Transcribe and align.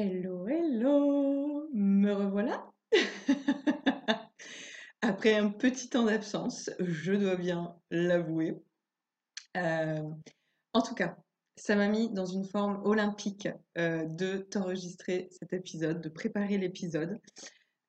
Hello, 0.00 0.46
hello, 0.46 1.68
me 1.72 2.12
revoilà. 2.12 2.70
Après 5.02 5.34
un 5.34 5.50
petit 5.50 5.88
temps 5.88 6.04
d'absence, 6.04 6.70
je 6.78 7.14
dois 7.14 7.34
bien 7.34 7.74
l'avouer. 7.90 8.62
Euh, 9.56 10.08
en 10.72 10.82
tout 10.82 10.94
cas, 10.94 11.16
ça 11.56 11.74
m'a 11.74 11.88
mis 11.88 12.10
dans 12.10 12.26
une 12.26 12.44
forme 12.44 12.80
olympique 12.84 13.48
euh, 13.76 14.04
de 14.04 14.36
t'enregistrer 14.36 15.30
cet 15.32 15.52
épisode, 15.52 16.00
de 16.00 16.08
préparer 16.08 16.58
l'épisode. 16.58 17.18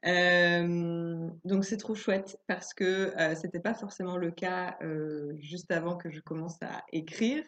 Euh, 0.07 1.29
donc 1.45 1.63
c'est 1.63 1.77
trop 1.77 1.93
chouette 1.93 2.39
parce 2.47 2.73
que 2.73 3.13
c'était 3.39 3.59
pas 3.59 3.75
forcément 3.75 4.17
le 4.17 4.31
cas 4.31 4.79
juste 5.37 5.69
avant 5.69 5.95
que 5.95 6.09
je 6.09 6.21
commence 6.21 6.57
à 6.63 6.83
écrire. 6.91 7.43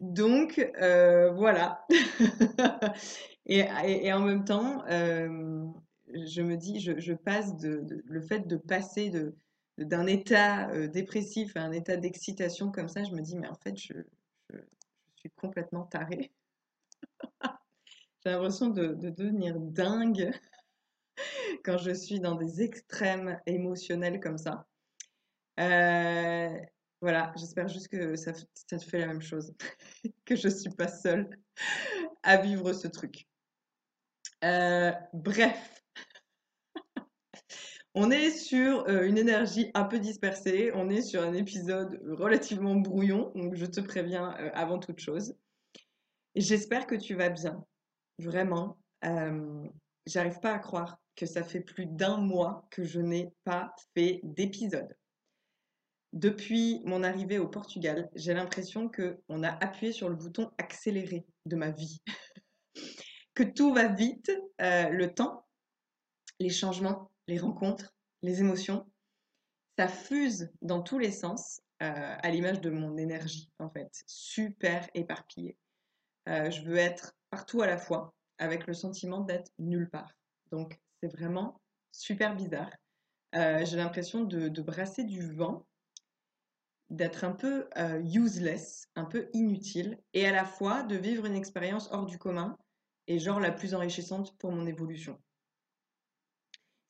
Donc 0.00 0.60
voilà. 1.34 1.86
Et, 3.46 4.12
en 4.12 4.20
même 4.20 4.44
temps, 4.44 4.84
euh, 4.86 5.66
je 6.06 6.40
me 6.40 6.56
dis, 6.56 6.78
je, 6.78 7.12
passe 7.12 7.56
de, 7.56 7.84
le 8.04 8.20
fait 8.20 8.46
de 8.46 8.56
passer 8.56 9.10
de, 9.10 9.34
d'un 9.78 10.06
état 10.06 10.70
euh, 10.70 10.86
dépressif 10.86 11.56
à 11.56 11.62
un 11.62 11.72
état 11.72 11.96
d'excitation 11.96 12.70
comme 12.70 12.88
ça, 12.88 13.02
je 13.02 13.10
me 13.10 13.20
dis, 13.22 13.36
mais 13.36 13.48
en 13.48 13.56
fait, 13.56 13.76
je, 13.76 13.94
suis 15.16 15.30
complètement 15.30 15.82
tarée. 15.82 16.30
J'ai 18.24 18.30
l'impression 18.30 18.68
de, 18.68 18.94
devenir 18.94 19.58
dingue 19.58 20.30
quand 21.64 21.76
je 21.76 21.90
suis 21.90 22.20
dans 22.20 22.36
des 22.36 22.62
extrêmes 22.62 23.40
émotionnels 23.46 24.20
comme 24.20 24.38
ça. 24.38 24.66
Euh, 25.58 26.56
voilà, 27.00 27.32
j'espère 27.36 27.68
juste 27.68 27.88
que 27.88 28.14
ça, 28.16 28.32
te 28.32 28.78
fait 28.78 28.98
la 28.98 29.06
même 29.06 29.22
chose, 29.22 29.54
que 30.24 30.36
je 30.36 30.48
ne 30.48 30.52
suis 30.52 30.70
pas 30.70 30.88
seule 30.88 31.30
à 32.22 32.36
vivre 32.36 32.72
ce 32.72 32.88
truc. 32.88 33.26
Euh, 34.44 34.92
bref, 35.14 35.82
on 37.94 38.10
est 38.10 38.30
sur 38.30 38.86
euh, 38.88 39.06
une 39.06 39.16
énergie 39.16 39.70
un 39.74 39.84
peu 39.84 39.98
dispersée, 39.98 40.72
on 40.74 40.90
est 40.90 41.02
sur 41.02 41.22
un 41.22 41.32
épisode 41.32 42.00
relativement 42.04 42.76
brouillon, 42.76 43.32
donc 43.34 43.54
je 43.54 43.66
te 43.66 43.80
préviens 43.80 44.36
euh, 44.38 44.50
avant 44.52 44.78
toute 44.78 45.00
chose. 45.00 45.34
J'espère 46.34 46.86
que 46.86 46.94
tu 46.94 47.14
vas 47.14 47.30
bien, 47.30 47.64
vraiment. 48.18 48.78
J'arrive 50.06 50.38
pas 50.40 50.52
à 50.52 50.58
croire 50.58 51.00
que 51.16 51.26
ça 51.26 51.42
fait 51.42 51.60
plus 51.60 51.86
d'un 51.86 52.18
mois 52.18 52.66
que 52.70 52.84
je 52.84 53.00
n'ai 53.00 53.32
pas 53.44 53.74
fait 53.94 54.20
d'épisode. 54.22 54.96
Depuis 56.12 56.82
mon 56.84 57.04
arrivée 57.04 57.38
au 57.38 57.46
Portugal, 57.46 58.10
j'ai 58.16 58.34
l'impression 58.34 58.88
que 58.88 59.20
on 59.28 59.44
a 59.44 59.50
appuyé 59.50 59.92
sur 59.92 60.08
le 60.08 60.16
bouton 60.16 60.50
accélérer 60.58 61.24
de 61.46 61.56
ma 61.56 61.70
vie. 61.70 62.02
que 63.34 63.42
tout 63.44 63.72
va 63.72 63.88
vite, 63.88 64.30
euh, 64.60 64.88
le 64.88 65.14
temps, 65.14 65.46
les 66.40 66.50
changements, 66.50 67.10
les 67.28 67.38
rencontres, 67.38 67.94
les 68.22 68.40
émotions, 68.40 68.90
ça 69.78 69.88
fuse 69.88 70.50
dans 70.62 70.82
tous 70.82 70.98
les 70.98 71.12
sens, 71.12 71.60
euh, 71.82 72.16
à 72.22 72.30
l'image 72.30 72.60
de 72.60 72.70
mon 72.70 72.98
énergie, 72.98 73.50
en 73.58 73.70
fait, 73.70 73.90
super 74.06 74.88
éparpillée. 74.94 75.56
Euh, 76.28 76.50
je 76.50 76.62
veux 76.62 76.76
être 76.76 77.14
partout 77.30 77.62
à 77.62 77.66
la 77.66 77.78
fois, 77.78 78.12
avec 78.38 78.66
le 78.66 78.74
sentiment 78.74 79.20
d'être 79.20 79.52
nulle 79.58 79.88
part. 79.88 80.12
Donc, 80.50 80.78
c'est 81.00 81.10
vraiment 81.10 81.60
super 81.92 82.34
bizarre. 82.36 82.70
J'ai 83.32 83.76
l'impression 83.76 84.24
de, 84.24 84.60
brasser 84.60 85.04
du 85.04 85.32
vent, 85.32 85.66
d'être 86.90 87.24
un 87.24 87.32
peu 87.32 87.68
useless, 88.04 88.88
un 88.96 89.04
peu 89.04 89.30
inutile, 89.32 89.98
et 90.12 90.26
à 90.26 90.32
la 90.32 90.44
fois 90.44 90.82
de 90.82 90.96
vivre 90.96 91.24
une 91.24 91.36
expérience 91.36 91.88
hors 91.92 92.06
du 92.06 92.18
commun, 92.18 92.58
et 93.06 93.18
genre 93.18 93.40
la 93.40 93.50
plus 93.50 93.74
enrichissante 93.74 94.36
pour 94.38 94.52
mon 94.52 94.66
évolution. 94.66 95.20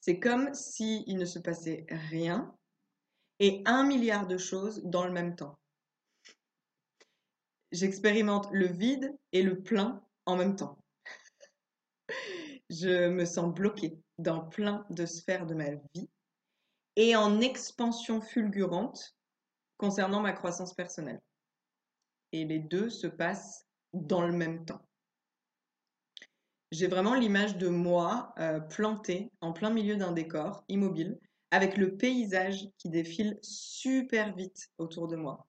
C'est 0.00 0.18
comme 0.18 0.52
s'il 0.54 1.16
ne 1.16 1.24
se 1.24 1.38
passait 1.38 1.86
rien 1.88 2.54
et 3.38 3.62
un 3.66 3.84
milliard 3.84 4.26
de 4.26 4.38
choses 4.38 4.82
dans 4.84 5.04
le 5.04 5.12
même 5.12 5.36
temps. 5.36 5.58
J'expérimente 7.72 8.48
le 8.52 8.66
vide 8.66 9.16
et 9.32 9.42
le 9.42 9.62
plein 9.62 10.02
en 10.26 10.36
même 10.36 10.56
temps. 10.56 10.82
Je 12.68 13.08
me 13.08 13.24
sens 13.24 13.54
bloquée 13.54 13.98
dans 14.18 14.40
plein 14.40 14.86
de 14.90 15.06
sphères 15.06 15.46
de 15.46 15.54
ma 15.54 15.70
vie 15.70 16.10
et 16.96 17.16
en 17.16 17.40
expansion 17.40 18.20
fulgurante 18.20 19.16
concernant 19.80 20.20
ma 20.20 20.32
croissance 20.32 20.74
personnelle. 20.74 21.22
Et 22.32 22.44
les 22.44 22.58
deux 22.58 22.90
se 22.90 23.06
passent 23.06 23.66
dans 23.94 24.20
le 24.20 24.32
même 24.32 24.66
temps. 24.66 24.86
J'ai 26.70 26.86
vraiment 26.86 27.14
l'image 27.14 27.56
de 27.56 27.68
moi 27.68 28.34
euh, 28.38 28.60
plantée 28.60 29.32
en 29.40 29.52
plein 29.52 29.70
milieu 29.70 29.96
d'un 29.96 30.12
décor 30.12 30.64
immobile, 30.68 31.18
avec 31.50 31.78
le 31.78 31.96
paysage 31.96 32.68
qui 32.76 32.90
défile 32.90 33.38
super 33.42 34.36
vite 34.36 34.68
autour 34.76 35.08
de 35.08 35.16
moi. 35.16 35.48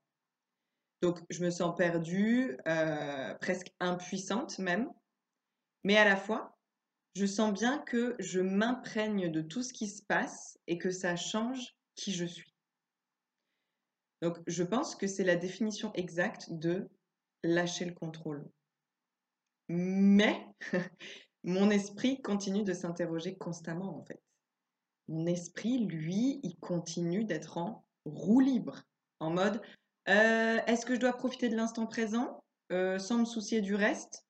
Donc 1.01 1.19
je 1.29 1.43
me 1.43 1.51
sens 1.51 1.75
perdue, 1.75 2.57
euh, 2.67 3.35
presque 3.35 3.71
impuissante 3.81 4.57
même, 4.59 4.89
mais 5.83 5.97
à 5.97 6.05
la 6.05 6.15
fois, 6.15 6.57
je 7.15 7.25
sens 7.25 7.51
bien 7.51 7.79
que 7.79 8.15
je 8.17 8.39
m'imprègne 8.39 9.29
de 9.29 9.41
tout 9.41 9.61
ce 9.61 9.73
qui 9.73 9.87
se 9.87 10.01
passe 10.01 10.57
et 10.67 10.77
que 10.77 10.89
ça 10.89 11.17
change 11.17 11.75
qui 11.95 12.13
je 12.13 12.25
suis. 12.25 12.50
Donc 14.21 14.39
je 14.47 14.63
pense 14.63 14.95
que 14.95 15.07
c'est 15.07 15.23
la 15.23 15.35
définition 15.35 15.91
exacte 15.93 16.47
de 16.51 16.89
lâcher 17.43 17.85
le 17.85 17.93
contrôle. 17.93 18.47
Mais 19.67 20.45
mon 21.43 21.69
esprit 21.69 22.21
continue 22.21 22.63
de 22.63 22.73
s'interroger 22.73 23.37
constamment, 23.37 23.97
en 23.97 24.03
fait. 24.03 24.21
Mon 25.07 25.25
esprit, 25.25 25.79
lui, 25.79 26.39
il 26.43 26.57
continue 26.59 27.23
d'être 27.23 27.57
en 27.57 27.85
roue 28.05 28.39
libre, 28.39 28.83
en 29.19 29.31
mode 29.31 29.61
euh, 30.09 30.59
est-ce 30.65 30.85
que 30.85 30.95
je 30.95 30.99
dois 30.99 31.13
profiter 31.13 31.49
de 31.49 31.55
l'instant 31.55 31.85
présent 31.85 32.43
euh, 32.71 32.97
sans 32.97 33.19
me 33.19 33.25
soucier 33.25 33.61
du 33.61 33.75
reste 33.75 34.25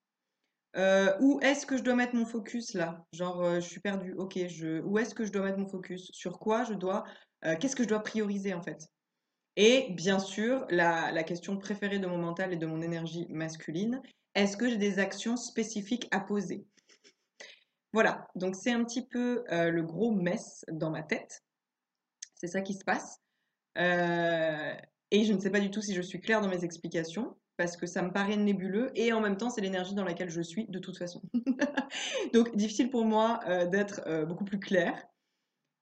euh, 0.76 1.16
Ou 1.22 1.40
est-ce 1.42 1.66
que 1.66 1.78
je 1.78 1.84
dois 1.84 1.96
mettre 1.96 2.16
mon 2.16 2.26
focus 2.26 2.74
là 2.74 3.06
Genre, 3.14 3.56
je 3.56 3.68
suis 3.68 3.80
perdu, 3.80 4.14
ok, 4.14 4.38
où 4.84 5.00
est-ce 5.00 5.16
que 5.16 5.26
je 5.26 5.32
dois 5.32 5.44
mettre 5.44 5.60
mon 5.60 5.68
focus 5.68 6.10
Sur 6.14 6.40
quoi 6.40 6.64
je 6.64 6.74
dois. 6.74 7.04
Qu'est-ce 7.60 7.76
que 7.76 7.84
je 7.84 7.90
dois 7.90 8.04
prioriser 8.04 8.54
en 8.54 8.62
fait? 8.62 8.88
Et 9.58 9.88
bien 9.92 10.20
sûr, 10.20 10.66
la, 10.70 11.24
question 11.24 11.58
préférée 11.58 12.00
de 12.00 12.08
mon 12.08 12.18
mental 12.18 12.54
et 12.54 12.58
de 12.58 12.66
mon 12.66 12.82
énergie 12.82 13.28
masculine, 13.30 14.02
est-ce 14.34 14.56
que 14.56 14.70
j'ai 14.70 14.78
des 14.78 15.00
actions 15.00 15.36
spécifiques 15.36 16.08
à 16.12 16.22
poser? 16.22 16.66
Voilà, 17.94 18.28
donc 18.36 18.56
c'est 18.56 18.72
un 18.72 18.84
petit 18.86 19.06
peu 19.06 19.44
euh, 19.52 19.70
le 19.70 19.84
gros 19.84 20.12
mess 20.12 20.64
dans 20.72 20.90
ma 20.90 21.04
tête. 21.04 21.44
C'est 22.36 22.48
ça 22.48 22.62
qui 22.62 22.74
se 22.74 22.86
passe. 22.86 23.20
Euh, 23.78 24.74
et 25.12 25.26
je 25.26 25.34
ne 25.34 25.40
sais 25.40 25.50
pas 25.50 25.60
du 25.60 25.70
tout 25.70 25.82
si 25.82 25.94
je 25.94 26.02
suis 26.02 26.22
claire 26.22 26.40
dans 26.40 26.48
mes 26.48 26.64
explications, 26.64 27.38
parce 27.58 27.76
que 27.76 27.86
ça 27.86 28.02
me 28.02 28.14
paraît 28.14 28.38
nébuleux, 28.38 28.92
et 28.96 29.12
en 29.12 29.20
même 29.20 29.36
temps, 29.36 29.50
c'est 29.50 29.60
l'énergie 29.60 29.94
dans 29.94 30.06
laquelle 30.06 30.30
je 30.30 30.42
suis 30.42 30.66
de 30.70 30.80
toute 30.80 30.98
façon. 30.98 31.22
donc, 32.34 32.56
difficile 32.56 32.90
pour 32.90 33.04
moi 33.04 33.42
euh, 33.48 33.66
d'être 33.68 34.26
beaucoup 34.26 34.46
plus 34.46 34.60
claire. 34.60 35.06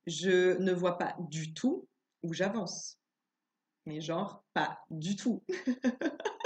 Je 0.08 0.58
ne 0.58 0.72
vois 0.72 0.98
pas 0.98 1.16
du 1.20 1.54
tout 1.54 1.88
où 2.24 2.34
j'avance. 2.34 2.99
Mais 3.90 4.02
genre, 4.02 4.44
pas 4.54 4.78
du 4.92 5.16
tout. 5.16 5.44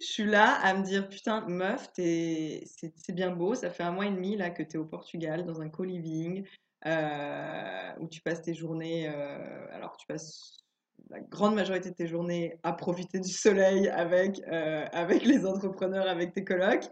je 0.00 0.06
suis 0.06 0.24
là 0.24 0.54
à 0.62 0.72
me 0.72 0.82
dire 0.82 1.06
putain 1.06 1.44
meuf 1.46 1.90
c'est 1.94 3.12
bien 3.12 3.30
beau 3.30 3.54
ça 3.54 3.70
fait 3.70 3.82
un 3.82 3.90
mois 3.92 4.06
et 4.06 4.10
demi 4.10 4.36
là 4.36 4.50
que 4.50 4.62
tu 4.62 4.76
es 4.76 4.78
au 4.78 4.86
Portugal 4.86 5.44
dans 5.44 5.60
un 5.60 5.68
co-living 5.68 6.46
euh, 6.86 7.92
où 8.00 8.08
tu 8.08 8.20
passes 8.22 8.42
tes 8.42 8.54
journées 8.54 9.08
euh, 9.08 9.66
alors 9.72 9.96
tu 9.96 10.06
passes 10.06 10.64
la 11.10 11.20
grande 11.20 11.54
majorité 11.54 11.90
de 11.90 11.94
tes 11.94 12.06
journées 12.06 12.58
à 12.62 12.72
profiter 12.72 13.20
du 13.20 13.30
soleil 13.30 13.88
avec 13.88 14.40
euh, 14.48 14.86
avec 14.92 15.24
les 15.24 15.44
entrepreneurs 15.44 16.08
avec 16.08 16.32
tes 16.32 16.44
colocs 16.44 16.88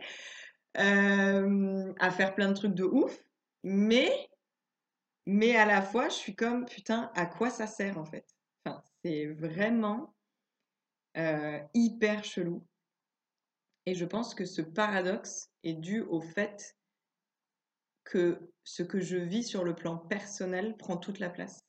à 0.75 2.11
faire 2.11 2.35
plein 2.35 2.49
de 2.49 2.55
trucs 2.55 2.75
de 2.75 2.85
ouf 2.85 3.19
mais 3.63 4.29
mais 5.27 5.57
à 5.57 5.65
la 5.65 5.83
fois 5.83 6.09
je 6.09 6.15
suis 6.15 6.35
comme 6.35 6.67
putain 6.67 7.11
à 7.15 7.27
quoi 7.27 7.51
ça 7.51 7.67
sert 7.67 7.99
en 7.99 8.05
fait? 8.05 8.27
C'est 9.05 9.27
vraiment 9.27 10.15
hyper 11.75 12.25
chelou 12.25 12.67
et 13.87 13.95
je 13.95 14.05
pense 14.05 14.35
que 14.35 14.45
ce 14.45 14.63
paradoxe 14.63 15.51
est 15.65 15.75
dû 15.75 16.03
au 16.03 16.21
fait 16.21 16.77
que 18.05 18.53
ce 18.65 18.83
que 18.83 19.01
je 19.01 19.17
vis 19.17 19.45
sur 19.45 19.65
le 19.65 19.75
plan 19.75 19.97
personnel 19.97 20.77
prend 20.77 20.97
toute 20.97 21.19
la 21.19 21.31
place. 21.31 21.67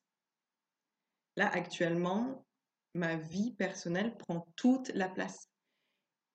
Là, 1.36 1.48
actuellement, 1.48 2.46
ma 2.94 3.16
vie 3.16 3.52
personnelle 3.52 4.16
prend 4.18 4.48
toute 4.56 4.90
la 4.90 5.10
place. 5.10 5.50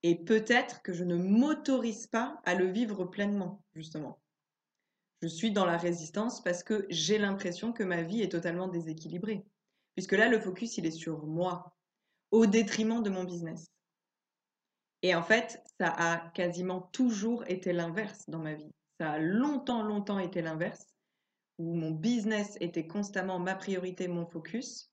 Et 0.02 0.16
peut-être 0.24 0.82
que 0.82 0.92
je 0.92 1.04
ne 1.04 1.16
m'autorise 1.16 2.08
pas 2.08 2.40
à 2.44 2.54
le 2.54 2.66
vivre 2.66 3.04
pleinement, 3.04 3.62
justement. 3.74 4.20
Je 5.22 5.28
suis 5.28 5.52
dans 5.52 5.64
la 5.64 5.76
résistance 5.76 6.42
parce 6.42 6.62
que 6.64 6.86
j'ai 6.90 7.18
l'impression 7.18 7.72
que 7.72 7.82
ma 7.84 8.02
vie 8.02 8.22
est 8.22 8.32
totalement 8.32 8.68
déséquilibrée. 8.68 9.44
Puisque 9.98 10.12
là, 10.12 10.28
le 10.28 10.38
focus, 10.38 10.78
il 10.78 10.86
est 10.86 10.92
sur 10.92 11.26
moi, 11.26 11.74
au 12.30 12.46
détriment 12.46 13.02
de 13.02 13.10
mon 13.10 13.24
business. 13.24 13.66
Et 15.02 15.12
en 15.12 15.24
fait, 15.24 15.60
ça 15.76 15.88
a 15.88 16.30
quasiment 16.30 16.82
toujours 16.92 17.42
été 17.48 17.72
l'inverse 17.72 18.22
dans 18.28 18.38
ma 18.38 18.54
vie. 18.54 18.70
Ça 19.00 19.10
a 19.10 19.18
longtemps, 19.18 19.82
longtemps 19.82 20.20
été 20.20 20.40
l'inverse, 20.40 20.86
où 21.58 21.74
mon 21.74 21.90
business 21.90 22.56
était 22.60 22.86
constamment 22.86 23.40
ma 23.40 23.56
priorité, 23.56 24.06
mon 24.06 24.24
focus. 24.24 24.88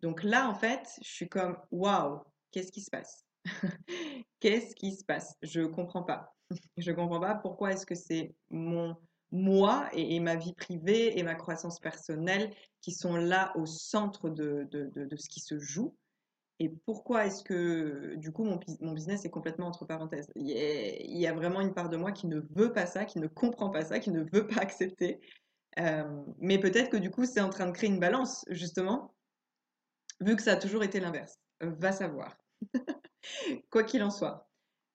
Donc 0.00 0.24
là, 0.24 0.50
en 0.50 0.56
fait, 0.56 0.98
je 1.04 1.08
suis 1.08 1.28
comme, 1.28 1.56
waouh, 1.70 2.20
qu'est-ce 2.50 2.72
qui 2.72 2.80
se 2.80 2.90
passe? 2.90 3.24
Qu'est-ce 4.40 4.74
qui 4.74 4.96
se 4.96 5.04
passe? 5.04 5.36
Je 5.40 5.60
comprends 5.60 6.02
pas. 6.02 6.34
Je 6.76 6.90
comprends 6.90 7.20
pas 7.20 7.36
pourquoi 7.36 7.74
est-ce 7.74 7.86
que 7.86 7.94
c'est 7.94 8.34
mon 8.50 8.96
moi 9.32 9.88
et, 9.92 10.18
ma 10.20 10.36
vie 10.36 10.54
privée 10.54 11.18
et 11.18 11.22
ma 11.22 11.34
croissance 11.34 11.78
personnelle 11.78 12.52
qui 12.80 12.92
sont 12.92 13.16
là 13.16 13.52
au 13.56 13.66
centre 13.66 14.30
de, 14.30 14.68
de, 14.70 15.16
ce 15.16 15.28
qui 15.28 15.40
se 15.40 15.58
joue. 15.58 15.94
Et 16.58 16.68
pourquoi 16.68 17.26
est-ce 17.26 17.42
que, 17.42 18.16
du 18.16 18.32
coup, 18.32 18.44
mon, 18.44 18.60
mon, 18.80 18.92
business 18.92 19.24
est 19.24 19.30
complètement 19.30 19.66
entre 19.66 19.86
parenthèses? 19.86 20.30
Il 20.34 20.46
y, 20.46 21.26
a, 21.26 21.32
vraiment 21.32 21.62
une 21.62 21.72
part 21.72 21.88
de 21.88 21.96
moi 21.96 22.12
qui 22.12 22.26
ne 22.26 22.40
veut 22.54 22.72
pas 22.72 22.84
ça, 22.84 23.06
qui 23.06 23.18
ne 23.18 23.28
comprend 23.28 23.70
pas 23.70 23.82
ça, 23.82 23.98
qui 23.98 24.10
ne 24.10 24.24
veut 24.30 24.46
pas 24.46 24.60
accepter. 24.60 25.20
Euh, 25.78 26.22
mais 26.38 26.58
peut-être 26.58 26.90
que, 26.90 26.98
du 26.98 27.10
coup, 27.10 27.24
c'est 27.24 27.40
en 27.40 27.48
train 27.48 27.66
de 27.66 27.72
créer 27.72 27.88
une 27.88 28.00
balance, 28.00 28.44
justement, 28.50 29.14
vu 30.20 30.36
que 30.36 30.42
ça 30.42 30.52
a 30.52 30.56
toujours 30.56 30.82
été 30.82 31.00
l'inverse. 31.00 31.38
Va 31.60 31.92
savoir. 31.92 32.36
Quoi 33.70 33.84
qu'il 33.84 34.02
en 34.02 34.10
soit. 34.10 34.49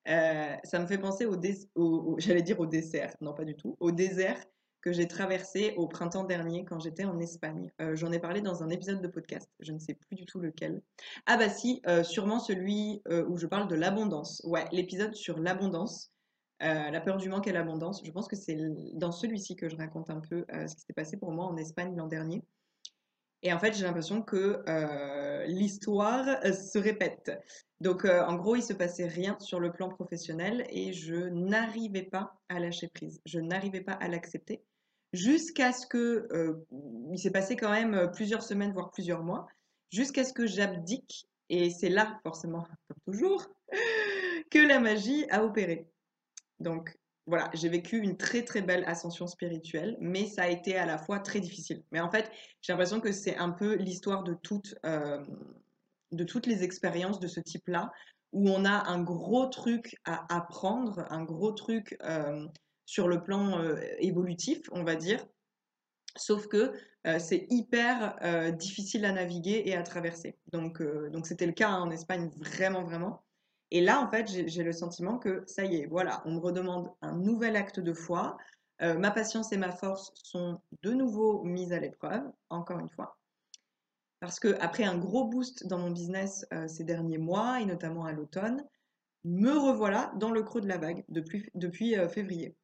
Euh, 0.08 0.54
ça 0.64 0.78
me 0.78 0.86
fait 0.86 0.98
penser 0.98 1.26
au, 1.26 2.16
j'allais 2.18 2.42
dire 2.42 2.60
au 2.60 2.66
dessert, 2.66 3.14
non 3.20 3.34
pas 3.34 3.44
du 3.44 3.56
tout, 3.56 3.76
au 3.80 3.90
désert 3.90 4.38
que 4.80 4.92
j'ai 4.92 5.08
traversé 5.08 5.74
au 5.76 5.88
printemps 5.88 6.22
dernier 6.22 6.64
quand 6.64 6.78
j'étais 6.78 7.04
en 7.04 7.18
Espagne. 7.18 7.72
Euh, 7.80 7.96
j'en 7.96 8.12
ai 8.12 8.20
parlé 8.20 8.40
dans 8.40 8.62
un 8.62 8.70
épisode 8.70 9.02
de 9.02 9.08
podcast, 9.08 9.50
je 9.58 9.72
ne 9.72 9.80
sais 9.80 9.94
plus 9.94 10.14
du 10.14 10.26
tout 10.26 10.38
lequel. 10.38 10.80
Ah 11.26 11.36
bah 11.36 11.48
si, 11.48 11.82
euh, 11.88 12.04
sûrement 12.04 12.38
celui 12.38 13.02
où 13.28 13.36
je 13.36 13.46
parle 13.46 13.66
de 13.68 13.74
l'abondance. 13.74 14.42
Ouais, 14.44 14.64
l'épisode 14.70 15.14
sur 15.14 15.40
l'abondance, 15.40 16.12
la 16.60 17.00
peur 17.00 17.16
du 17.16 17.28
manque 17.28 17.48
et 17.48 17.52
l'abondance. 17.52 18.00
Je 18.04 18.10
pense 18.12 18.28
que 18.28 18.36
c'est 18.36 18.56
dans 18.94 19.10
celui-ci 19.10 19.56
que 19.56 19.68
je 19.68 19.76
raconte 19.76 20.08
un 20.10 20.20
peu 20.20 20.44
ce 20.50 20.74
qui 20.76 20.82
s'est 20.82 20.92
passé 20.94 21.16
pour 21.16 21.32
moi 21.32 21.46
en 21.46 21.56
Espagne 21.56 21.96
l'an 21.96 22.06
dernier. 22.06 22.42
Et 23.46 23.52
en 23.52 23.60
fait, 23.60 23.74
j'ai 23.74 23.84
l'impression 23.84 24.22
que 24.22 24.62
l'histoire 25.46 26.26
se 26.52 26.78
répète. 26.78 27.30
Donc, 27.80 28.04
euh, 28.04 28.24
en 28.24 28.36
gros, 28.36 28.56
il 28.56 28.62
se 28.62 28.72
passait 28.72 29.06
rien 29.06 29.36
sur 29.38 29.60
le 29.60 29.70
plan 29.70 29.88
professionnel 29.88 30.66
et 30.70 30.92
je 30.92 31.14
n'arrivais 31.14 32.04
pas 32.04 32.34
à 32.48 32.58
lâcher 32.58 32.88
prise. 32.88 33.20
Je 33.26 33.38
n'arrivais 33.38 33.82
pas 33.82 33.92
à 33.92 34.08
l'accepter 34.08 34.62
jusqu'à 35.12 35.72
ce 35.72 35.86
que, 35.86 36.26
euh, 36.32 36.66
il 37.12 37.18
s'est 37.18 37.30
passé 37.30 37.56
quand 37.56 37.70
même 37.70 37.94
euh, 37.94 38.06
plusieurs 38.06 38.42
semaines, 38.42 38.72
voire 38.72 38.90
plusieurs 38.90 39.22
mois, 39.22 39.46
jusqu'à 39.90 40.24
ce 40.24 40.32
que 40.32 40.46
j'abdique. 40.46 41.28
Et 41.48 41.70
c'est 41.70 41.90
là, 41.90 42.18
forcément, 42.22 42.66
comme 42.88 43.12
toujours, 43.12 43.46
que 44.50 44.58
la 44.58 44.80
magie 44.80 45.26
a 45.30 45.44
opéré. 45.44 45.88
Donc, 46.60 46.96
voilà, 47.26 47.50
j'ai 47.54 47.68
vécu 47.68 47.98
une 47.98 48.16
très 48.16 48.44
très 48.44 48.62
belle 48.62 48.84
ascension 48.86 49.26
spirituelle, 49.26 49.96
mais 50.00 50.26
ça 50.26 50.42
a 50.42 50.48
été 50.48 50.76
à 50.76 50.86
la 50.86 50.96
fois 50.96 51.18
très 51.18 51.40
difficile. 51.40 51.82
Mais 51.90 52.00
en 52.00 52.10
fait, 52.10 52.30
j'ai 52.62 52.72
l'impression 52.72 53.00
que 53.00 53.12
c'est 53.12 53.36
un 53.36 53.50
peu 53.50 53.74
l'histoire 53.74 54.22
de 54.22 54.34
toute 54.34 54.76
de 56.12 56.24
toutes 56.24 56.46
les 56.46 56.62
expériences 56.62 57.20
de 57.20 57.26
ce 57.26 57.40
type-là, 57.40 57.92
où 58.32 58.48
on 58.50 58.64
a 58.64 58.88
un 58.88 59.02
gros 59.02 59.46
truc 59.46 59.96
à 60.04 60.34
apprendre, 60.34 61.06
un 61.10 61.24
gros 61.24 61.52
truc 61.52 61.96
euh, 62.02 62.46
sur 62.84 63.08
le 63.08 63.22
plan 63.22 63.58
euh, 63.58 63.76
évolutif, 63.98 64.68
on 64.72 64.84
va 64.84 64.96
dire, 64.96 65.24
sauf 66.16 66.46
que 66.46 66.72
euh, 67.06 67.18
c'est 67.18 67.46
hyper 67.50 68.16
difficile 68.56 69.04
à 69.04 69.12
naviguer 69.12 69.62
et 69.66 69.76
à 69.76 69.82
traverser. 69.82 70.36
Donc, 70.52 70.82
donc 71.10 71.26
c'était 71.26 71.46
le 71.46 71.52
cas 71.52 71.70
en 71.70 71.90
Espagne, 71.90 72.30
vraiment, 72.36 72.82
vraiment. 72.82 73.22
Et 73.70 73.80
là, 73.80 74.00
en 74.00 74.08
fait, 74.08 74.28
j'ai 74.28 74.62
le 74.62 74.72
sentiment 74.72 75.18
que 75.18 75.42
ça 75.46 75.64
y 75.64 75.76
est, 75.76 75.86
voilà, 75.86 76.22
on 76.24 76.34
me 76.34 76.40
redemande 76.40 76.90
un 77.02 77.16
nouvel 77.16 77.56
acte 77.56 77.80
de 77.80 77.92
foi. 77.92 78.36
ma 78.80 79.10
patience 79.10 79.52
et 79.52 79.56
ma 79.56 79.72
force 79.72 80.12
sont 80.14 80.60
de 80.82 80.92
nouveau 80.92 81.42
mises 81.42 81.72
à 81.72 81.80
l'épreuve, 81.80 82.22
encore 82.48 82.78
une 82.78 82.90
fois. 82.90 83.16
Parce 84.20 84.40
que 84.40 84.56
après 84.60 84.84
un 84.84 84.96
gros 84.96 85.26
boost 85.26 85.66
dans 85.66 85.78
mon 85.78 85.90
business 85.90 86.46
euh, 86.52 86.66
ces 86.68 86.84
derniers 86.84 87.18
mois, 87.18 87.60
et 87.60 87.66
notamment 87.66 88.04
à 88.04 88.12
l'automne, 88.12 88.64
me 89.24 89.52
revoilà 89.52 90.12
dans 90.16 90.30
le 90.30 90.42
creux 90.42 90.60
de 90.60 90.68
la 90.68 90.78
vague 90.78 91.04
depuis, 91.08 91.48
depuis 91.54 91.96
euh, 91.96 92.08
février. 92.08 92.56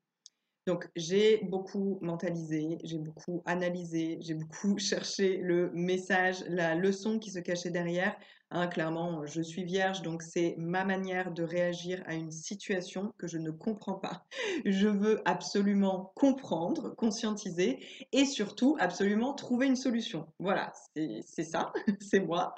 Donc 0.66 0.88
j'ai 0.96 1.38
beaucoup 1.44 1.98
mentalisé, 2.02 2.78
j'ai 2.84 2.98
beaucoup 2.98 3.43
analysé, 3.44 4.19
j'ai 4.20 4.34
beaucoup 4.34 4.76
cherché 4.78 5.38
le 5.38 5.70
message, 5.72 6.44
la 6.48 6.75
leçon 6.75 7.19
qui 7.19 7.31
se 7.31 7.40
cachait 7.40 7.70
derrière. 7.70 8.16
Hein, 8.54 8.66
clairement, 8.66 9.25
je 9.25 9.40
suis 9.40 9.64
vierge, 9.64 10.02
donc 10.02 10.22
c'est 10.22 10.54
ma 10.58 10.84
manière 10.84 11.32
de 11.32 11.43
réagir 11.43 12.02
à 12.06 12.12
une 12.12 12.31
situation 12.31 13.14
que 13.16 13.26
je 13.26 13.38
ne 13.38 13.50
comprends 13.50 13.94
pas. 13.94 14.26
Je 14.66 14.88
veux 14.88 15.22
absolument 15.25 16.12
comprendre, 16.16 16.94
conscientiser 16.94 17.78
et 18.12 18.26
surtout 18.26 18.76
absolument 18.78 19.32
trouver 19.32 19.69
une 19.69 19.76
solution. 19.76 20.26
Voilà, 20.38 20.70
c'est 20.94 21.44
ça, 21.44 21.72
c'est 22.00 22.20
moi. 22.20 22.54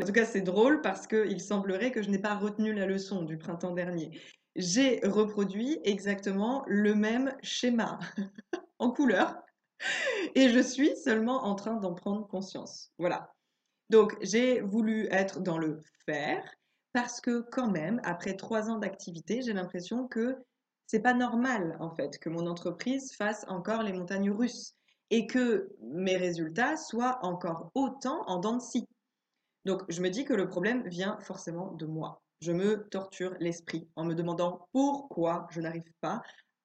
En 0.00 0.04
tout 0.04 0.12
cas, 0.12 0.24
c'est 0.24 0.42
drôle 0.42 0.80
parce 0.80 1.08
qu'il 1.08 1.40
semblerait 1.40 1.90
que 1.90 2.02
je 2.02 2.10
n'ai 2.10 2.20
pas 2.20 2.36
retenu 2.36 2.72
la 2.72 2.86
leçon 2.86 3.22
du 3.22 3.36
printemps 3.36 3.72
dernier 3.72 4.12
j'ai 4.58 5.00
reproduit 5.04 5.78
exactement 5.84 6.64
le 6.66 6.94
même 6.94 7.36
schéma 7.42 7.98
en 8.78 8.90
couleur 8.90 9.36
et 10.34 10.48
je 10.48 10.60
suis 10.60 10.96
seulement 10.96 11.44
en 11.44 11.54
train 11.54 11.74
d'en 11.74 11.92
prendre 11.92 12.26
conscience. 12.26 12.90
Voilà. 12.98 13.35
Donc 13.90 14.16
j'ai 14.20 14.60
voulu 14.60 15.08
être 15.10 15.40
dans 15.40 15.58
le 15.58 15.80
faire 16.04 16.42
parce 16.92 17.20
que 17.20 17.40
quand 17.52 17.70
même, 17.70 18.00
après 18.04 18.34
trois 18.34 18.70
ans 18.70 18.78
d'activité, 18.78 19.42
j'ai 19.42 19.52
l'impression 19.52 20.08
que 20.08 20.36
c'est 20.86 21.00
pas 21.00 21.14
normal 21.14 21.76
en 21.80 21.90
fait 21.90 22.18
que 22.18 22.28
mon 22.28 22.46
entreprise 22.46 23.12
fasse 23.14 23.44
encore 23.48 23.82
les 23.82 23.92
montagnes 23.92 24.30
russes 24.30 24.74
et 25.10 25.26
que 25.26 25.68
mes 25.82 26.16
résultats 26.16 26.76
soient 26.76 27.18
encore 27.22 27.70
autant 27.74 28.22
en 28.26 28.38
dents 28.38 28.56
de 28.56 28.62
scie. 28.62 28.88
Donc 29.64 29.82
je 29.88 30.00
me 30.00 30.10
dis 30.10 30.24
que 30.24 30.34
le 30.34 30.48
problème 30.48 30.86
vient 30.88 31.18
forcément 31.20 31.72
de 31.72 31.86
moi 31.86 32.22
je 32.40 32.52
me 32.52 32.88
torture 32.88 33.34
l'esprit 33.40 33.88
en 33.96 34.04
me 34.04 34.14
demandant 34.14 34.68
pourquoi 34.72 35.46
je 35.50 35.60
n'arrive 35.60 35.90
pas 36.00 36.22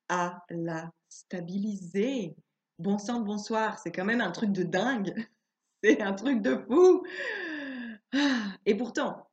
à 0.10 0.44
la 0.50 0.92
stabiliser. 1.10 2.36
Bon 2.80 2.98
sang 2.98 3.22
bonsoir, 3.22 3.80
c'est 3.80 3.92
quand 3.92 4.06
même 4.06 4.22
un 4.22 4.32
truc 4.32 4.52
de 4.52 4.64
dingue. 4.64 5.14
C'est 5.84 6.02
un 6.02 6.14
truc 6.14 6.42
de 6.42 6.58
fou. 6.58 7.04
Ah, 8.14 8.56
et 8.66 8.76
pourtant, 8.76 9.28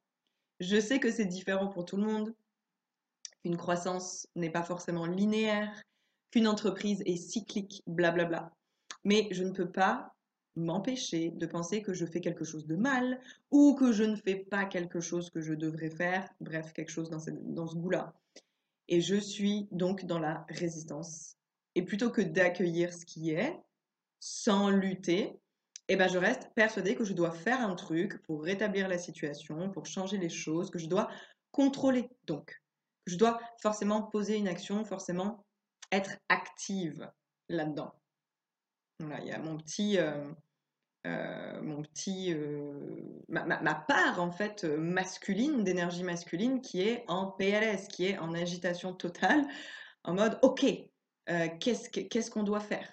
je 0.61 0.81
sais 0.81 0.99
que 0.99 1.11
c'est 1.11 1.27
différent 1.27 1.69
pour 1.69 1.85
tout 1.85 1.97
le 1.97 2.05
monde, 2.05 2.35
qu'une 3.43 3.57
croissance 3.57 4.29
n'est 4.35 4.51
pas 4.51 4.63
forcément 4.63 5.07
linéaire, 5.07 5.83
qu'une 6.31 6.49
entreprise 6.49 7.03
est 7.07 7.17
cyclique, 7.17 7.83
blablabla. 7.87 8.53
Mais 9.05 9.29
je 9.31 9.45
ne 9.45 9.53
peux 9.53 9.71
pas 9.71 10.15
m'empêcher 10.57 11.31
de 11.31 11.47
penser 11.47 11.83
que 11.83 11.93
je 11.93 12.05
fais 12.05 12.21
quelque 12.21 12.45
chose 12.45 12.67
de 12.67 12.77
mal 12.77 13.21
ou 13.51 13.75
que 13.75 13.93
je 13.93 14.05
ne 14.05 14.17
fais 14.17 14.37
pas 14.37 14.65
quelque 14.65 15.01
chose 15.01 15.31
que 15.31 15.41
je 15.41 15.55
devrais 15.55 15.91
faire, 15.91 16.29
bref, 16.41 16.73
quelque 16.73 16.91
chose 16.91 17.11
dans, 17.11 17.21
ce 17.21 17.77
goût-là. 17.77 18.13
Et 18.89 19.01
je 19.01 19.17
suis 19.17 19.69
donc 19.71 20.05
dans 20.05 20.19
la 20.19 20.45
résistance. 20.49 21.37
Et 21.75 21.83
plutôt 21.83 22.11
que 22.11 22.23
d'accueillir 22.23 22.93
ce 22.93 23.05
qui 23.05 23.31
est, 23.31 23.57
sans 24.19 24.71
lutter, 24.71 25.39
eh 25.89 25.97
ben 25.97 26.09
je 26.09 26.19
reste 26.19 26.51
persuadée 26.55 26.95
que 26.95 27.05
je 27.05 27.15
dois 27.15 27.31
faire 27.31 27.61
un 27.61 27.75
truc 27.75 28.23
pour 28.23 28.43
rétablir 28.43 28.89
la 28.89 28.99
situation, 28.99 29.71
pour 29.71 29.87
changer 29.87 30.19
les 30.19 30.29
choses, 30.29 30.71
que 30.71 30.79
je 30.79 30.87
dois 30.87 31.09
contrôler 31.51 32.11
donc. 32.27 32.63
Je 33.07 33.17
dois 33.17 33.41
forcément 33.63 34.03
poser 34.03 34.37
une 34.37 34.49
action, 34.49 34.85
forcément 34.85 35.47
être 35.91 36.19
active 36.29 37.11
là-dedans. 37.49 37.95
Voilà, 39.01 39.21
il 39.21 39.29
y 39.29 39.33
a 39.33 39.39
mon 39.39 39.57
petit, 39.57 39.99
euh, 39.99 40.31
euh, 41.07 41.63
mon 41.63 41.83
petit, 41.83 42.35
euh, 42.35 43.23
ma, 43.29 43.75
part 43.75 44.21
en 44.21 44.31
fait 44.31 44.65
masculine, 44.65 45.65
d'énergie 45.65 46.03
masculine, 46.03 46.61
qui 46.61 46.83
est 46.83 47.05
en 47.09 47.31
PLS, 47.31 47.89
qui 47.89 48.07
est 48.07 48.19
en 48.19 48.35
agitation 48.35 48.93
totale, 48.93 49.47
en 50.05 50.15
mode 50.15 50.39
OK, 50.43 50.67
qu'est-ce 51.61 52.31
qu'on 52.31 52.43
doit 52.43 52.61
faire? 52.61 52.93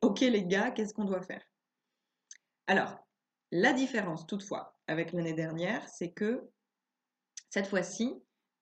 Ok 0.00 0.20
les 0.20 0.44
gars, 0.44 0.70
qu'est-ce 0.70 0.94
qu'on 0.94 1.04
doit 1.04 1.22
faire? 1.22 1.42
Alors, 2.68 2.98
la 3.50 3.72
différence 3.72 4.26
toutefois 4.26 4.78
avec 4.86 5.12
l'année 5.12 5.32
dernière, 5.32 5.88
c'est 5.88 6.10
que 6.10 6.50
cette 7.48 7.66
fois-ci, 7.66 8.14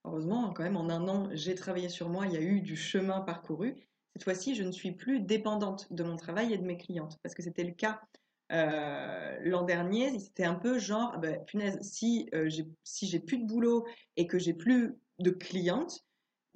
heureusement 0.04 0.52
quand 0.52 0.62
même 0.62 0.76
en 0.76 0.88
un 0.88 1.08
an, 1.08 1.28
j'ai 1.32 1.56
travaillé 1.56 1.88
sur 1.88 2.08
moi, 2.08 2.26
il 2.26 2.32
y 2.32 2.36
a 2.36 2.40
eu 2.40 2.60
du 2.60 2.76
chemin 2.76 3.20
parcouru. 3.20 3.74
Cette 4.14 4.22
fois-ci, 4.22 4.54
je 4.54 4.62
ne 4.62 4.70
suis 4.70 4.92
plus 4.92 5.18
dépendante 5.18 5.92
de 5.92 6.04
mon 6.04 6.14
travail 6.16 6.52
et 6.52 6.58
de 6.58 6.64
mes 6.64 6.76
clientes, 6.76 7.18
parce 7.24 7.34
que 7.34 7.42
c'était 7.42 7.64
le 7.64 7.72
cas 7.72 8.00
euh, 8.52 9.38
l'an 9.40 9.64
dernier. 9.64 10.16
C'était 10.20 10.44
un 10.44 10.54
peu 10.54 10.78
genre, 10.78 11.10
ah 11.12 11.18
ben, 11.18 11.44
punaise, 11.44 11.80
si 11.82 12.30
euh, 12.32 12.48
j'ai 12.48 12.68
si 12.84 13.08
j'ai 13.08 13.18
plus 13.18 13.38
de 13.38 13.44
boulot 13.44 13.88
et 14.16 14.28
que 14.28 14.38
j'ai 14.38 14.54
plus 14.54 14.94
de 15.18 15.30
clientes, 15.30 16.06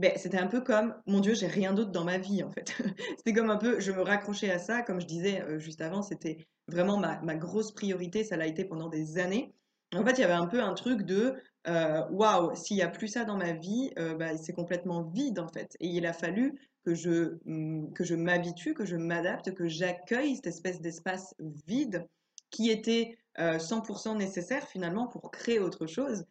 ben, 0.00 0.12
c'était 0.16 0.38
un 0.38 0.46
peu 0.46 0.62
comme, 0.62 0.94
mon 1.06 1.20
Dieu, 1.20 1.34
j'ai 1.34 1.46
rien 1.46 1.74
d'autre 1.74 1.90
dans 1.90 2.04
ma 2.04 2.16
vie, 2.16 2.42
en 2.42 2.50
fait. 2.50 2.72
c'était 3.18 3.34
comme 3.34 3.50
un 3.50 3.58
peu, 3.58 3.80
je 3.80 3.92
me 3.92 4.00
raccrochais 4.00 4.50
à 4.50 4.58
ça, 4.58 4.80
comme 4.80 4.98
je 4.98 5.06
disais 5.06 5.42
euh, 5.42 5.58
juste 5.58 5.82
avant, 5.82 6.00
c'était 6.00 6.46
vraiment 6.68 6.96
ma, 6.96 7.20
ma, 7.20 7.34
grosse 7.34 7.72
priorité, 7.72 8.24
ça 8.24 8.38
l'a 8.38 8.46
été 8.46 8.64
pendant 8.64 8.88
des 8.88 9.18
années. 9.18 9.54
En 9.94 10.02
fait, 10.02 10.12
il 10.12 10.20
y 10.22 10.24
avait 10.24 10.32
un 10.32 10.46
peu 10.46 10.62
un 10.62 10.72
truc 10.72 11.02
de, 11.02 11.34
euh, 11.66 12.02
waouh, 12.08 12.54
s'il 12.54 12.76
n'y 12.76 12.82
a 12.82 12.88
plus 12.88 13.08
ça 13.08 13.24
dans 13.26 13.36
ma 13.36 13.52
vie, 13.52 13.90
euh, 13.98 14.14
bah, 14.14 14.38
c'est 14.38 14.54
complètement 14.54 15.02
vide 15.02 15.38
en 15.38 15.48
fait. 15.48 15.76
Et 15.80 15.88
il 15.88 16.06
a 16.06 16.14
fallu 16.14 16.58
que 16.86 16.94
je, 16.94 17.36
mm, 17.44 17.92
que 17.92 18.02
je 18.02 18.14
m'habitue, 18.14 18.72
que 18.72 18.86
je 18.86 18.96
m'adapte, 18.96 19.52
que 19.52 19.68
j'accueille 19.68 20.36
cette 20.36 20.46
espèce 20.46 20.80
d'espace 20.80 21.34
vide 21.66 22.06
qui 22.50 22.70
était 22.70 23.18
100% 23.36 24.16
nécessaire 24.16 24.66
finalement 24.66 25.06
pour 25.06 25.30
créer 25.30 25.60
autre 25.60 25.86
chose, 25.86 26.24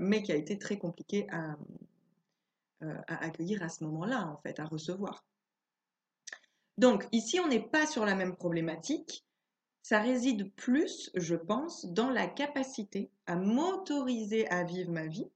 mais 0.00 0.22
qui 0.22 0.32
a 0.32 0.36
été 0.36 0.58
très 0.58 0.76
compliqué 0.76 1.26
à, 1.30 1.56
à 3.08 3.24
accueillir 3.24 3.62
à 3.62 3.68
ce 3.68 3.84
moment-là, 3.84 4.26
en 4.26 4.36
fait, 4.38 4.58
à 4.60 4.64
recevoir. 4.64 5.24
Donc 6.78 7.06
ici, 7.12 7.38
on 7.40 7.48
n'est 7.48 7.68
pas 7.68 7.86
sur 7.86 8.04
la 8.06 8.14
même 8.14 8.36
problématique. 8.36 9.26
Ça 9.82 10.00
réside 10.00 10.54
plus, 10.54 11.10
je 11.14 11.34
pense, 11.34 11.86
dans 11.86 12.10
la 12.10 12.26
capacité 12.26 13.10
à 13.26 13.36
m'autoriser 13.36 14.48
à 14.48 14.64
vivre 14.64 14.90
ma 14.90 15.06
vie, 15.06 15.28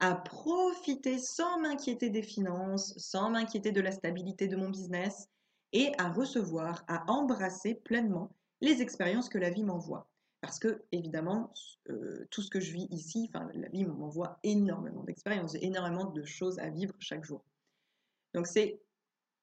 à 0.00 0.14
profiter 0.14 1.18
sans 1.18 1.60
m'inquiéter 1.60 2.10
des 2.10 2.22
finances, 2.22 2.98
sans 2.98 3.30
m'inquiéter 3.30 3.70
de 3.72 3.80
la 3.80 3.92
stabilité 3.92 4.48
de 4.48 4.56
mon 4.56 4.70
business 4.70 5.28
et 5.72 5.92
à 5.98 6.10
recevoir, 6.10 6.84
à 6.88 7.10
embrasser 7.10 7.74
pleinement 7.74 8.34
les 8.60 8.82
expériences 8.82 9.28
que 9.28 9.38
la 9.38 9.50
vie 9.50 9.64
m'envoie. 9.64 10.09
Parce 10.40 10.58
que, 10.58 10.82
évidemment, 10.90 11.52
euh, 11.90 12.26
tout 12.30 12.42
ce 12.42 12.50
que 12.50 12.60
je 12.60 12.72
vis 12.72 12.86
ici, 12.90 13.30
enfin, 13.32 13.50
la 13.54 13.68
vie 13.68 13.84
m'envoie 13.84 14.38
énormément 14.42 15.02
d'expériences, 15.02 15.54
énormément 15.56 16.06
de 16.06 16.24
choses 16.24 16.58
à 16.58 16.70
vivre 16.70 16.94
chaque 16.98 17.24
jour. 17.24 17.44
Donc, 18.32 18.46
c'est 18.46 18.80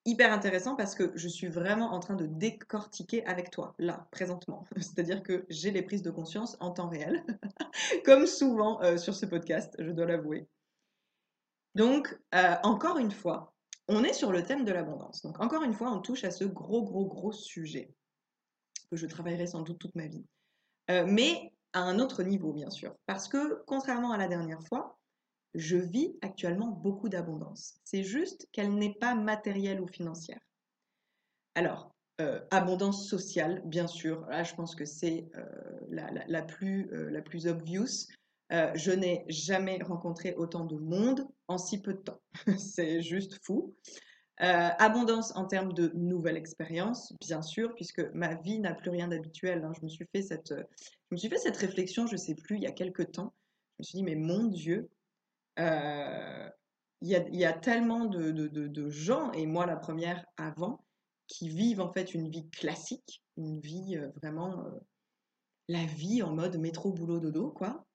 hyper 0.06 0.32
intéressant 0.34 0.76
parce 0.76 0.96
que 0.96 1.12
je 1.16 1.28
suis 1.28 1.48
vraiment 1.48 1.92
en 1.92 2.00
train 2.00 2.16
de 2.16 2.26
décortiquer 2.26 3.26
avec 3.26 3.52
toi, 3.52 3.76
là, 3.78 4.08
présentement. 4.12 4.66
C'est-à-dire 4.78 5.22
que 5.22 5.46
j'ai 5.50 5.70
les 5.70 5.84
prises 5.84 6.02
de 6.02 6.10
conscience 6.10 6.58
en 6.62 6.72
temps 6.72 6.90
réel, 6.90 7.24
comme 8.06 8.26
souvent 8.26 8.82
euh, 8.82 8.98
sur 8.98 9.14
ce 9.14 9.26
podcast, 9.26 9.76
je 9.78 9.92
dois 9.92 10.06
l'avouer. 10.06 10.48
Donc, 11.76 12.18
euh, 12.34 12.56
encore 12.64 12.98
une 12.98 13.12
fois, 13.12 13.54
on 13.88 14.04
est 14.04 14.14
sur 14.14 14.32
le 14.32 14.44
thème 14.44 14.66
de 14.66 14.72
l'abondance. 14.72 15.22
Donc, 15.22 15.40
encore 15.40 15.62
une 15.62 15.74
fois, 15.74 15.92
on 15.92 16.00
touche 16.00 16.24
à 16.24 16.32
ce 16.32 16.44
gros, 16.44 16.84
gros, 16.84 17.06
gros 17.06 17.32
sujet 17.32 17.94
que 18.90 18.98
je 18.98 19.06
travaillerai 19.06 19.46
sans 19.46 19.62
doute 19.62 19.78
toute 19.78 19.96
ma 19.96 20.08
vie. 20.08 20.26
Euh, 20.90 21.06
mais 21.08 21.52
à 21.74 21.82
un 21.82 22.00
autre 22.00 22.24
niveau, 22.24 22.54
bien 22.54 22.70
sûr. 22.70 22.96
Parce 23.06 23.28
que, 23.28 23.64
contrairement 23.66 24.12
à 24.12 24.18
la 24.18 24.28
dernière 24.28 24.62
fois, 24.64 24.98
je 25.54 25.78
vis 25.78 26.16
actuellement 26.22 26.68
beaucoup 26.68 27.10
d'abondance. 27.10 27.80
C'est 27.84 28.04
juste 28.04 28.48
qu'elle 28.52 28.74
n'est 28.76 28.94
pas 28.94 29.16
matérielle 29.16 29.82
ou 29.82 29.88
financière. 29.88 30.40
Alors, 31.56 31.96
euh, 32.22 32.40
abondance 32.52 33.08
sociale, 33.08 33.62
bien 33.66 33.88
sûr. 33.88 34.26
Là, 34.28 34.44
je 34.44 34.56
pense 34.56 34.76
que 34.76 34.86
c'est 34.86 35.30
euh, 35.36 35.46
la, 35.90 36.42
plus, 36.42 36.90
la 36.92 37.22
plus 37.22 37.48
obvious. 37.48 38.08
je 38.52 38.92
n'ai 38.92 39.26
jamais 39.28 39.82
rencontré 39.84 40.34
autant 40.36 40.66
de 40.66 40.78
monde 40.78 41.28
en 41.48 41.58
si 41.58 41.82
peu 41.82 41.94
de 41.94 42.00
temps. 42.00 42.22
c'est 42.58 43.02
juste 43.02 43.40
fou. 43.44 43.76
Euh, 44.42 44.70
abondance 44.78 45.36
en 45.36 45.46
termes 45.46 45.74
de 45.74 45.92
nouvelles 45.96 46.38
expériences, 46.38 47.12
bien 47.20 47.42
sûr, 47.42 47.74
puisque 47.74 48.02
ma 48.14 48.36
vie 48.36 48.60
n'a 48.60 48.76
plus 48.76 48.92
rien 48.92 49.08
d'habituel. 49.08 49.64
Hein. 49.64 49.72
Je, 49.76 49.84
me 49.84 49.90
suis 49.90 50.06
fait 50.14 50.22
cette, 50.22 50.54
je 50.54 51.16
me 51.16 51.18
suis 51.18 51.28
fait 51.28 51.40
cette 51.40 51.58
réflexion, 51.58 52.06
je 52.06 52.12
ne 52.12 52.18
sais 52.18 52.36
plus, 52.36 52.58
il 52.58 52.62
y 52.62 52.68
a 52.68 52.72
quelques 52.72 53.12
temps. 53.12 53.34
Je 53.72 53.82
me 53.82 53.84
suis 53.84 53.96
dit, 53.98 54.04
mais 54.04 54.14
mon 54.14 54.44
Dieu, 54.44 54.92
euh, 55.58 56.50
il, 57.02 57.10
y 57.10 57.46
a, 57.46 57.54
tellement 57.54 58.06
de, 58.06 58.90
gens, 58.90 59.32
et 59.32 59.48
moi 59.48 59.66
la 59.66 59.76
première 59.76 60.24
avant, 60.38 60.86
qui 61.26 61.50
vivent 61.50 61.82
en 61.82 61.92
fait 61.92 62.14
une 62.14 62.30
vie 62.30 62.48
classique, 62.52 63.24
une 63.38 63.60
vie 63.60 63.98
euh, 63.98 64.10
vraiment, 64.22 64.66
la 65.68 65.84
vie 65.86 66.22
en 66.22 66.36
mode 66.36 66.58
métro, 66.58 66.94
boulot, 66.94 67.20
dodo, 67.20 67.50
quoi, 67.50 67.88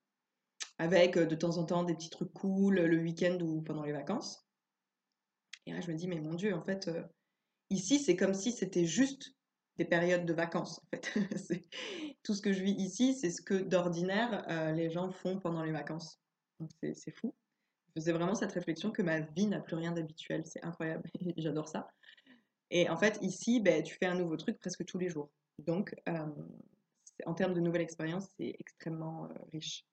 avec 0.79 1.17
de 1.17 1.35
temps 1.37 1.59
en 1.59 1.65
temps 1.65 1.85
des 1.85 1.95
petits 1.95 2.11
trucs 2.11 2.33
cool 2.33 2.81
le 2.81 2.99
week-end 2.99 3.39
ou 3.41 3.63
pendant 3.63 3.85
les 3.85 3.93
vacances. 3.93 4.42
Et 5.67 5.73
là, 5.73 5.81
je 5.81 5.91
me 5.91 5.97
dis, 5.97 6.09
mais 6.09 6.21
mon 6.21 6.35
Dieu, 6.35 6.55
en 6.55 6.63
fait, 6.63 6.89
euh, 6.89 7.03
ici, 7.71 7.99
c'est 7.99 8.17
comme 8.17 8.35
si 8.35 8.53
c'était 8.53 8.87
juste 8.87 9.35
des 9.77 9.85
périodes 9.85 10.27
de 10.27 10.33
vacances. 10.33 10.81
En 10.81 10.97
fait. 10.97 11.13
Tout 12.23 12.35
ce 12.35 12.43
que 12.43 12.53
je 12.53 12.63
vis 12.63 12.73
ici, 12.73 13.15
c'est 13.15 13.31
ce 13.31 13.43
que 13.43 13.55
d'ordinaire, 13.55 14.45
euh, 14.49 14.73
les 14.73 14.91
gens 14.91 15.11
font 15.11 15.39
pendant 15.39 15.63
les 15.63 15.73
vacances. 15.73 16.21
Donc, 16.61 16.71
c'est 16.81 17.11
fou. 17.13 17.35
Je 17.89 18.01
faisais 18.01 18.13
vraiment 18.13 18.35
cette 18.35 18.53
réflexion 18.53 18.91
que 18.91 19.03
ma 19.03 19.21
vie 19.21 19.47
n'a 19.47 19.61
plus 19.61 19.77
rien 19.77 19.93
d'habituel. 19.93 20.43
C'est 20.47 20.65
incroyable. 20.65 21.09
J'adore 21.37 21.69
ça. 21.69 21.89
Et 22.71 22.89
en 22.89 22.97
fait, 22.97 23.19
ici, 23.23 23.61
ben, 23.61 23.83
tu 23.83 23.97
fais 23.97 24.07
un 24.07 24.15
nouveau 24.15 24.37
truc 24.37 24.59
presque 24.59 24.85
tous 24.85 24.99
les 24.99 25.11
jours. 25.11 25.31
Donc, 25.59 25.95
euh, 26.09 26.27
en 27.27 27.35
termes 27.35 27.55
de 27.55 27.61
nouvelles 27.61 27.83
expériences, 27.83 28.27
c'est 28.37 28.55
extrêmement 28.59 29.29
riche. 29.53 29.85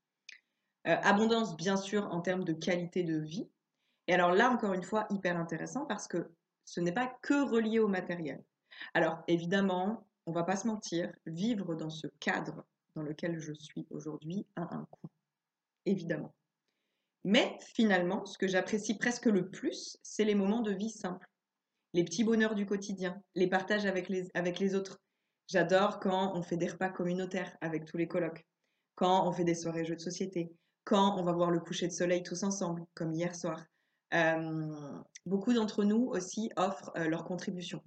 abondance, 0.85 1.57
bien 1.57 1.75
sûr, 1.75 2.07
en 2.11 2.21
termes 2.21 2.45
de 2.45 2.53
qualité 2.53 3.03
de 3.03 3.17
vie. 3.19 3.49
Et 4.09 4.13
alors 4.15 4.31
là, 4.31 4.49
encore 4.49 4.73
une 4.73 4.81
fois, 4.81 5.05
hyper 5.11 5.37
intéressant 5.37 5.85
parce 5.85 6.07
que 6.07 6.31
ce 6.65 6.79
n'est 6.79 6.91
pas 6.91 7.15
que 7.21 7.47
relié 7.47 7.77
au 7.77 7.87
matériel. 7.87 8.43
Alors 8.95 9.21
évidemment, 9.27 10.07
on 10.25 10.31
va 10.31 10.41
pas 10.41 10.55
se 10.55 10.65
mentir, 10.65 11.13
vivre 11.27 11.75
dans 11.75 11.91
ce 11.91 12.07
cadre 12.19 12.65
dans 12.95 13.03
lequel 13.03 13.37
je 13.37 13.53
suis 13.53 13.85
aujourd'hui 13.91 14.47
a 14.55 14.63
un 14.73 14.87
coût, 14.89 15.09
évidemment. 15.85 16.33
Mais 17.23 17.55
finalement, 17.59 18.25
ce 18.25 18.39
que 18.39 18.47
j'apprécie 18.47 18.97
presque 18.97 19.27
le 19.27 19.47
plus, 19.47 19.99
c'est 20.01 20.25
les 20.25 20.33
moments 20.33 20.61
de 20.61 20.71
vie 20.71 20.89
simples, 20.89 21.29
les 21.93 22.03
petits 22.03 22.23
bonheurs 22.23 22.55
du 22.55 22.65
quotidien, 22.65 23.21
les 23.35 23.47
partages 23.47 23.85
avec 23.85 24.09
les, 24.09 24.27
avec 24.33 24.57
les 24.57 24.73
autres. 24.73 24.99
J'adore 25.45 25.99
quand 25.99 26.35
on 26.35 26.41
fait 26.41 26.57
des 26.57 26.69
repas 26.69 26.89
communautaires 26.89 27.55
avec 27.61 27.85
tous 27.85 27.97
les 27.97 28.07
colocs, 28.07 28.43
quand 28.95 29.27
on 29.27 29.31
fait 29.31 29.43
des 29.43 29.53
soirées 29.53 29.85
jeux 29.85 29.97
de 29.97 30.01
société, 30.01 30.51
quand 30.83 31.15
on 31.19 31.23
va 31.23 31.31
voir 31.31 31.51
le 31.51 31.59
coucher 31.59 31.85
de 31.85 31.93
soleil 31.93 32.23
tous 32.23 32.41
ensemble, 32.41 32.83
comme 32.95 33.13
hier 33.13 33.35
soir, 33.35 33.63
beaucoup 35.25 35.53
d'entre 35.53 35.83
nous 35.83 36.07
aussi 36.07 36.51
offrent 36.55 36.91
euh, 36.97 37.07
leur 37.07 37.23
contribution, 37.23 37.81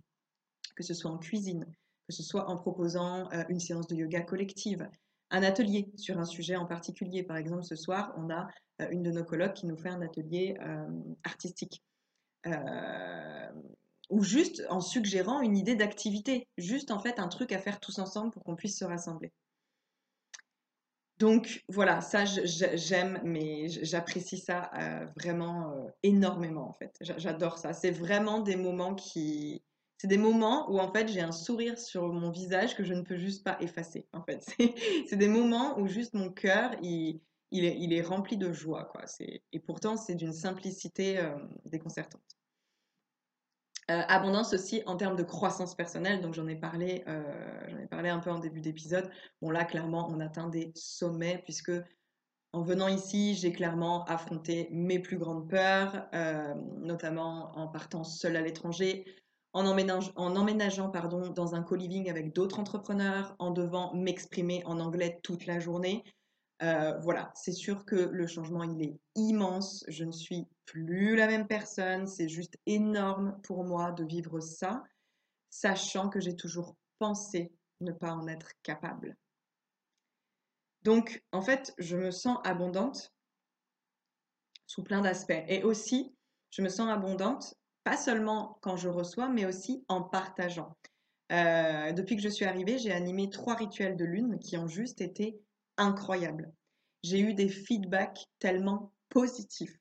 que 0.77 0.83
ce 0.83 0.95
soit 0.95 1.11
en 1.11 1.19
cuisine, 1.19 1.67
que 2.09 2.15
ce 2.15 2.23
soit 2.23 2.49
en 2.49 2.57
proposant 2.57 3.31
euh, 3.33 3.45
une 3.49 3.61
séance 3.61 3.87
de 3.89 3.97
yoga 3.97 4.23
collective, 4.23 4.89
un 5.31 5.43
atelier 5.43 5.91
sur 5.97 6.19
un 6.19 6.25
sujet 6.25 6.57
en 6.57 6.67
particulier. 6.67 7.23
Par 7.23 7.37
exemple, 7.37 7.65
ce 7.65 7.75
soir, 7.77 8.13
on 8.17 8.31
a 8.31 8.49
une 8.91 9.03
de 9.03 9.11
nos 9.11 9.25
colocs 9.25 9.55
qui 9.55 9.67
nous 9.67 9.77
fait 9.77 9.89
un 9.89 10.03
atelier 10.03 10.57
artistique. 11.25 11.83
ou 14.11 14.23
juste 14.23 14.63
en 14.69 14.81
suggérant 14.81 15.41
une 15.41 15.57
idée 15.57 15.75
d'activité, 15.75 16.49
juste 16.59 16.91
en 16.91 16.99
fait 16.99 17.19
un 17.19 17.29
truc 17.29 17.53
à 17.53 17.59
faire 17.59 17.81
tous 17.81 17.99
ensemble 17.99 18.31
pour 18.31 18.45
qu'on 18.45 18.57
puisse 18.57 18.79
se 18.79 18.85
rassembler. 18.85 19.33
Donc 21.23 21.63
voilà, 21.69 22.01
ça 22.01 22.25
j'aime, 22.25 23.21
mais 23.23 23.69
j'apprécie 23.69 24.39
ça 24.39 24.73
euh, 24.77 25.07
vraiment 25.17 25.71
euh, 25.71 25.89
énormément 26.03 26.69
en 26.69 26.73
fait. 26.73 26.97
J'adore 27.01 27.59
ça. 27.59 27.73
C'est 27.73 27.93
vraiment 27.93 28.41
des 28.41 28.57
moments 28.57 28.97
qui, 28.97 29.63
c'est 29.99 30.09
des 30.09 30.19
moments 30.19 30.69
où 30.69 30.81
en 30.81 30.93
fait 30.93 31.07
j'ai 31.07 31.21
un 31.21 31.31
sourire 31.31 31.79
sur 31.79 32.13
mon 32.13 32.33
visage 32.33 32.75
que 32.75 32.83
je 32.83 32.93
ne 32.93 33.03
peux 33.03 33.19
juste 33.19 33.45
pas 33.45 33.57
effacer. 33.61 34.09
En 34.13 34.25
fait, 34.25 34.45
c'est 35.09 35.15
des 35.17 35.29
moments 35.29 35.79
où 35.79 35.87
juste 35.87 36.15
mon 36.15 36.29
cœur 36.29 36.73
il, 36.83 37.21
il, 37.53 37.93
est, 37.93 38.03
rempli 38.03 38.37
de 38.37 38.53
joie 38.53 38.87
quoi. 38.87 39.05
Et 39.53 39.61
pourtant 39.61 39.97
c'est 39.97 40.17
d'une 40.17 40.33
simplicité 40.33 41.19
euh, 41.19 41.37
déconcertante. 41.67 42.37
Euh, 43.91 44.01
abondance 44.07 44.55
aussi 44.55 44.83
en 44.87 44.97
termes 44.97 45.17
de 45.17 45.25
croissance 45.25 45.75
personnelle, 45.75 46.21
donc 46.21 46.35
j'en 46.35 46.47
ai 46.47 46.55
parlé, 46.55 47.03
euh, 47.09 47.83
ai 47.83 47.87
parlé 47.89 48.11
un 48.11 48.21
peu 48.21 48.31
en 48.31 48.39
début 48.39 48.61
d'épisode. 48.61 49.11
Bon 49.41 49.51
là, 49.51 49.65
clairement, 49.65 50.09
on 50.09 50.21
atteint 50.21 50.49
des 50.49 50.71
sommets 50.77 51.43
puisque 51.45 51.73
en 52.53 52.63
venant 52.63 52.87
ici, 52.87 53.35
j'ai 53.35 53.51
clairement 53.51 54.05
affronté 54.05 54.69
mes 54.71 55.01
plus 55.01 55.19
grandes 55.19 55.49
peurs, 55.49 56.07
euh, 56.15 56.55
notamment 56.81 57.51
en 57.59 57.67
partant 57.67 58.05
seule 58.05 58.37
à 58.37 58.41
l'étranger, 58.41 59.05
en, 59.53 59.67
en, 59.67 60.37
emménageant 60.37 60.91
pardon, 60.91 61.31
dans 61.31 61.55
un 61.55 61.63
co-living 61.63 62.09
avec 62.09 62.35
d'autres 62.35 62.61
entrepreneurs, 62.61 63.35
en 63.41 63.51
devant 63.51 63.93
m'exprimer 63.95 64.63
en 64.65 64.79
anglais 64.79 65.19
toute 65.25 65.47
la 65.47 65.59
journée. 65.59 66.05
Euh, 66.63 66.97
voilà, 67.01 67.33
c'est 67.35 67.53
sûr 67.53 67.85
que 67.85 67.97
le 67.97 68.27
changement, 68.27 68.63
il 68.63 68.83
est 68.83 68.97
immense. 69.17 69.85
Je 69.89 70.05
ne 70.05 70.13
suis 70.13 70.47
plus 70.65 71.17
la 71.17 71.27
même 71.27 71.49
personne. 71.49 72.07
C'est 72.07 72.29
juste 72.29 72.57
énorme 72.67 73.39
pour 73.43 73.65
moi 73.65 73.91
de 73.93 74.05
vivre 74.05 74.39
ça, 74.41 74.85
sachant 75.51 76.09
que 76.09 76.21
j'ai 76.21 76.37
toujours 76.37 76.77
pensé 76.99 77.53
ne 77.81 77.91
pas 77.91 78.13
en 78.13 78.29
être 78.29 78.53
capable. 78.63 79.17
Donc, 80.83 81.25
en 81.33 81.43
fait, 81.43 81.75
je 81.79 81.97
me 81.97 82.11
sens 82.11 82.39
abondante 82.45 83.13
sous 84.67 84.85
plein 84.85 85.01
d'aspects. 85.01 85.45
Et 85.49 85.65
aussi, 85.65 86.15
je 86.51 86.63
me 86.63 86.69
sens 86.69 86.89
abondante, 86.89 87.55
pas 87.83 87.97
seulement 87.97 88.59
quand 88.63 88.77
je 88.77 88.89
reçois, 88.89 89.29
mais 89.29 89.47
aussi 89.47 89.85
en 89.89 90.03
partageant. 90.03 90.77
Euh, 91.33 91.93
depuis 91.93 92.17
que 92.17 92.23
je 92.23 92.29
suis 92.29 92.45
arrivée, 92.45 92.79
j'ai 92.79 92.93
animé 92.93 93.31
trois 93.31 93.55
rituels 93.55 93.97
de 93.97 94.05
lune 94.05 94.39
qui 94.39 94.57
ont 94.57 94.69
juste 94.69 95.01
été 95.01 95.41
incroyable. 95.77 96.53
J'ai 97.03 97.21
eu 97.21 97.35
des 97.35 97.49
feedbacks 97.49 98.27
tellement 98.39 98.93
positifs 99.09 99.79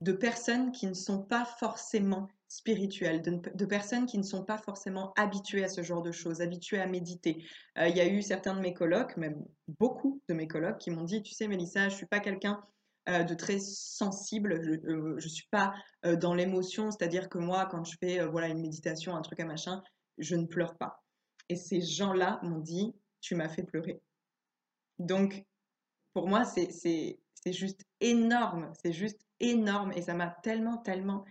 de 0.00 0.12
personnes 0.12 0.72
qui 0.72 0.86
ne 0.86 0.94
sont 0.94 1.22
pas 1.22 1.44
forcément 1.44 2.28
spirituelles, 2.48 3.22
de, 3.22 3.64
personnes 3.64 4.06
qui 4.06 4.18
ne 4.18 4.22
sont 4.22 4.44
pas 4.44 4.58
forcément 4.58 5.12
habituées 5.16 5.64
à 5.64 5.68
ce 5.68 5.82
genre 5.82 6.02
de 6.02 6.12
choses, 6.12 6.40
habituées 6.40 6.80
à 6.80 6.86
méditer. 6.86 7.44
Euh, 7.78 7.88
il 7.88 7.96
y 7.96 8.00
a 8.00 8.06
eu 8.06 8.22
certains 8.22 8.54
de 8.54 8.60
mes 8.60 8.74
colocs, 8.74 9.16
même 9.16 9.44
beaucoup 9.80 10.20
de 10.28 10.34
mes 10.34 10.46
colocs, 10.46 10.78
qui 10.78 10.90
m'ont 10.90 11.02
dit, 11.02 11.22
tu 11.22 11.34
sais, 11.34 11.48
Mélissa, 11.48 11.88
je 11.88 11.96
suis 11.96 12.06
pas 12.06 12.20
quelqu'un 12.20 12.62
euh, 13.08 13.24
de 13.24 13.34
très 13.34 13.58
sensible, 13.58 14.60
je 14.62 15.24
ne 15.24 15.28
suis 15.28 15.48
pas 15.50 15.74
dans 16.20 16.34
l'émotion, 16.34 16.90
c'est-à-dire 16.90 17.28
que 17.28 17.38
moi, 17.38 17.66
quand 17.66 17.84
je 17.84 17.96
fais 17.98 18.24
voilà 18.26 18.48
une 18.48 18.60
méditation, 18.60 19.16
un 19.16 19.22
truc 19.22 19.40
à 19.40 19.44
machin, 19.44 19.82
je 20.18 20.36
ne 20.36 20.46
pleure 20.46 20.76
pas. 20.76 21.02
Et 21.48 21.56
ces 21.56 21.80
gens-là 21.80 22.38
m'ont 22.42 22.58
dit, 22.58 22.94
tu 23.20 23.34
m'as 23.34 23.48
fait 23.48 23.62
pleurer. 23.62 24.00
Donc, 24.98 25.44
pour 26.12 26.28
moi, 26.28 26.44
c'est 26.44 27.18
juste 27.46 27.82
énorme, 28.00 28.72
c'est 28.82 28.92
juste 28.92 29.20
énorme 29.40 29.92
et 29.92 30.02
ça 30.02 30.14
m'a 30.14 30.28
tellement, 30.42 30.78
tellement 30.78 31.24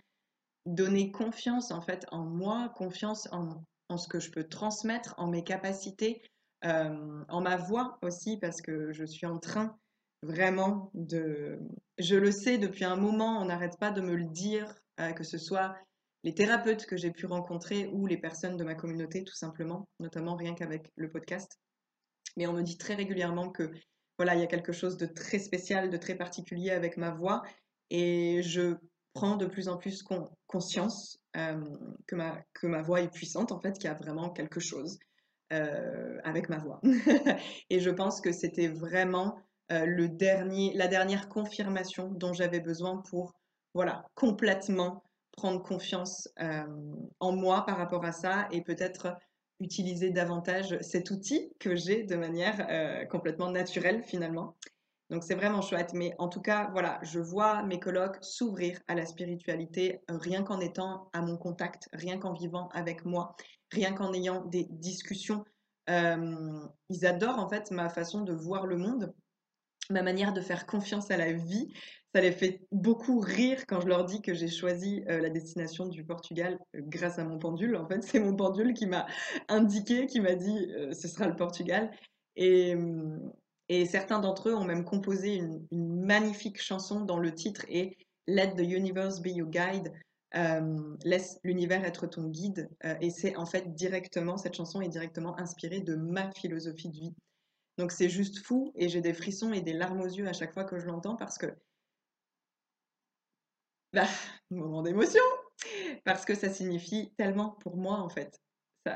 donné 0.66 1.12
confiance 1.12 1.72
en 1.72 1.82
fait 1.82 2.06
en 2.12 2.24
moi, 2.24 2.72
confiance 2.76 3.28
en, 3.32 3.98
ce 3.98 4.08
que 4.08 4.20
je 4.20 4.32
peux 4.32 4.44
transmettre, 4.44 5.14
en 5.18 5.28
mes 5.28 5.44
capacités, 5.44 6.22
euh, 6.66 7.24
en 7.30 7.42
ma 7.42 7.58
voix 7.58 8.00
aussi, 8.02 8.38
parce 8.38 8.62
que 8.62 8.92
je 8.92 9.06
suis 9.06 9.26
en 9.26 9.38
train 9.38 9.78
vraiment 10.24 10.90
de... 10.94 11.60
Je 12.00 12.16
le 12.16 12.32
sais 12.32 12.58
depuis 12.58 12.84
un 12.84 12.96
moment, 12.96 13.40
on 13.42 13.46
n'arrête 13.46 13.78
pas 13.80 13.92
de 13.92 14.02
me 14.02 14.16
le 14.16 14.26
dire, 14.26 14.74
euh, 15.00 15.12
que 15.12 15.24
ce 15.24 15.38
soit 15.38 15.76
les 16.24 16.34
thérapeutes 16.34 16.88
que 16.88 16.98
j'ai 16.98 17.12
pu 17.12 17.28
rencontrer 17.28 17.88
ou 17.94 18.08
les 18.08 18.18
personnes 18.18 18.58
de 18.58 18.64
ma 18.64 18.74
communauté, 18.74 19.24
tout 19.24 19.36
simplement, 19.36 19.88
notamment 20.00 20.36
rien 20.36 20.56
qu'avec 20.56 20.92
le 20.96 21.10
podcast. 21.10 21.60
Mais 22.38 22.48
on 22.48 22.54
me 22.54 22.62
dit 22.62 22.78
très 22.78 22.96
régulièrement 22.96 23.50
que 23.50 23.72
voilà, 24.18 24.36
il 24.36 24.42
y 24.42 24.44
a 24.44 24.48
quelque 24.48 24.72
chose 24.72 24.98
de 24.98 25.06
très 25.06 25.40
spécial, 25.40 25.90
de 25.90 25.98
très 25.98 26.16
particulier 26.16 26.72
avec 26.72 26.98
ma 26.98 27.12
voix 27.12 27.44
et 27.90 28.42
je 28.44 28.76
prends 29.14 29.38
de 29.38 29.46
plus 29.46 29.68
en 29.70 29.78
plus 29.78 30.04
conscience 30.48 31.20
euh, 31.38 31.64
que, 32.06 32.16
ma, 32.16 32.38
que 32.54 32.68
ma 32.68 32.82
voix 32.82 33.02
est 33.02 33.12
puissante, 33.12 33.52
en 33.52 33.60
fait, 33.60 33.74
qu'il 33.74 33.86
y 33.86 33.88
a 33.88 33.94
vraiment 33.94 34.30
quelque 34.30 34.60
chose 34.60 35.00
euh, 35.54 36.20
avec 36.24 36.50
ma 36.50 36.58
voix. 36.58 36.82
et 37.70 37.80
je 37.80 37.90
pense 37.90 38.22
que 38.22 38.32
c'était 38.32 38.68
vraiment 38.68 39.38
euh, 39.72 39.86
le 39.86 40.10
dernier, 40.10 40.74
la 40.76 40.88
dernière 40.88 41.30
confirmation 41.30 42.10
dont 42.10 42.34
j'avais 42.34 42.60
besoin 42.60 43.02
pour, 43.10 43.34
voilà, 43.74 44.06
complètement 44.16 45.04
prendre 45.32 45.62
confiance 45.62 46.30
en 47.20 47.34
moi 47.34 47.66
par 47.66 47.76
rapport 47.76 48.06
à 48.06 48.14
ça 48.14 48.48
et 48.54 48.62
peut-être 48.62 49.18
utiliser 49.60 50.10
davantage 50.10 50.78
cet 50.82 51.12
outil 51.12 51.54
que 51.60 51.76
j'ai 51.76 52.04
de 52.04 52.16
manière 52.16 53.08
complètement 53.10 53.50
naturelle 53.50 54.04
finalement. 54.04 54.56
Donc 55.10 55.24
c'est 55.24 55.36
vraiment 55.36 55.62
chouette. 55.62 55.94
Mais 55.94 56.16
en 56.18 56.28
tout 56.28 56.42
cas, 56.42 56.70
voilà, 56.72 57.00
je 57.04 57.20
vois 57.20 57.64
mes 57.64 57.80
colocs 57.80 58.18
s'ouvrir 58.22 58.80
à 58.88 58.96
la 58.96 59.06
spiritualité 59.06 60.02
euh, 60.10 60.18
rien 60.18 60.44
qu'en 60.44 60.60
étant 60.60 61.10
à 61.14 61.22
mon 61.22 61.38
contact, 61.38 61.90
rien 61.94 62.18
qu'en 62.18 62.34
vivant 62.34 62.70
avec 62.70 63.06
moi, 63.06 63.36
rien 63.72 63.94
qu'en 63.94 64.14
ayant 64.14 64.46
des 64.46 64.68
discussions. 64.70 65.46
Euh, 65.90 66.66
ils 66.90 67.06
adorent 67.06 67.38
en 67.38 67.48
fait 67.48 67.70
ma 67.70 67.90
façon 67.90 68.22
de 68.22 68.34
voir 68.34 68.66
le 68.66 68.78
monde, 68.78 69.14
ma 69.92 70.02
manière 70.02 70.34
de 70.34 70.42
faire 70.42 70.66
confiance 70.66 71.12
à 71.12 71.18
la 71.18 71.32
vie. 71.32 71.72
Ça 72.16 72.22
les 72.22 72.32
fait 72.32 72.62
beaucoup 72.72 73.20
rire 73.20 73.66
quand 73.68 73.82
je 73.82 73.88
leur 73.88 74.06
dis 74.06 74.22
que 74.22 74.34
j'ai 74.34 74.48
choisi 74.48 75.04
euh, 75.10 75.20
la 75.20 75.30
destination 75.30 75.86
du 75.86 76.06
Portugal 76.06 76.58
grâce 76.74 77.20
à 77.20 77.26
mon 77.26 77.38
pendule. 77.40 77.76
En 77.76 77.86
fait, 77.86 78.02
c'est 78.04 78.22
mon 78.22 78.34
pendule 78.34 78.74
qui 78.74 78.86
m'a 78.86 79.06
indiqué, 79.50 80.06
qui 80.06 80.22
m'a 80.22 80.36
dit 80.36 80.72
ce 80.94 81.10
sera 81.10 81.28
le 81.28 81.36
Portugal. 81.36 81.92
Et, 82.38 82.74
hum, 82.74 83.34
et 83.68 83.86
certains 83.86 84.20
d'entre 84.20 84.48
eux 84.48 84.56
ont 84.56 84.64
même 84.64 84.86
composé 84.86 85.36
une, 85.36 85.68
magnifique 85.72 86.62
chanson 86.62 87.02
dont 87.02 87.18
le 87.18 87.34
titre 87.34 87.66
est 87.68 87.98
Let 88.28 88.56
the 88.56 88.62
universe 88.62 89.22
be 89.22 89.28
your 89.28 89.50
guide. 89.50 89.92
Euh, 90.36 90.96
laisse 91.04 91.38
l'univers 91.44 91.84
être 91.84 92.08
ton 92.08 92.30
guide. 92.30 92.70
Euh, 92.86 92.96
et 93.02 93.10
c'est 93.10 93.36
en 93.36 93.46
fait 93.46 93.76
directement, 93.76 94.38
cette 94.38 94.56
chanson 94.56 94.80
est 94.80 94.88
directement 94.88 95.38
inspirée 95.38 95.82
de 95.82 95.96
ma 95.96 96.32
philosophie 96.32 96.88
de 96.88 96.96
vie. 96.96 97.14
Donc 97.78 97.92
c'est 97.92 98.08
juste 98.08 98.40
fou 98.40 98.72
et 98.76 98.88
j'ai 98.88 99.02
des 99.02 99.14
frissons 99.14 99.52
et 99.52 99.60
des 99.60 99.74
larmes 99.74 100.00
aux 100.00 100.08
yeux 100.08 100.30
à 100.30 100.34
chaque 100.34 100.54
fois 100.54 100.64
que 100.64 100.80
je 100.80 100.86
l'entends 100.86 101.18
parce 101.18 101.38
que. 101.38 101.48
Bah, 103.96 104.08
moment 104.52 104.82
d'émotion 104.82 105.24
Parce 106.04 106.26
que 106.26 106.36
ça 106.36 106.50
signifie 106.50 107.14
tellement 107.18 107.52
pour 107.52 107.78
moi 107.78 108.00
en 108.00 108.10
fait. 108.10 108.42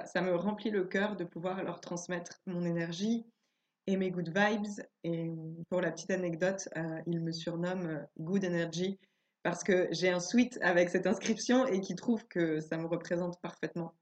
Ça, 0.06 0.22
me 0.22 0.36
remplit 0.36 0.72
le 0.72 0.84
cœur 0.84 1.16
de 1.16 1.24
pouvoir 1.24 1.64
leur 1.64 1.80
transmettre 1.80 2.42
mon 2.46 2.64
énergie, 2.64 3.26
et 3.88 3.96
mes 3.96 4.12
good 4.12 4.28
vibes. 4.28 4.86
Et 5.06 5.32
pour 5.70 5.80
la 5.82 5.92
petite 5.92 6.12
anecdote, 6.12 6.68
euh, 6.76 7.02
il 7.08 7.22
me 7.22 7.32
surnomme 7.32 7.88
euh, 7.88 8.04
Good 8.20 8.44
Energy 8.44 9.00
parce 9.42 9.64
que 9.64 9.88
j'ai 9.92 10.10
un 10.10 10.20
suite 10.20 10.60
avec 10.62 10.90
cette 10.90 11.08
inscription 11.08 11.66
et 11.66 11.80
qui 11.80 11.96
trouve 11.96 12.28
que 12.28 12.60
ça 12.60 12.78
me 12.78 12.86
représente 12.86 13.40
parfaitement. 13.42 13.96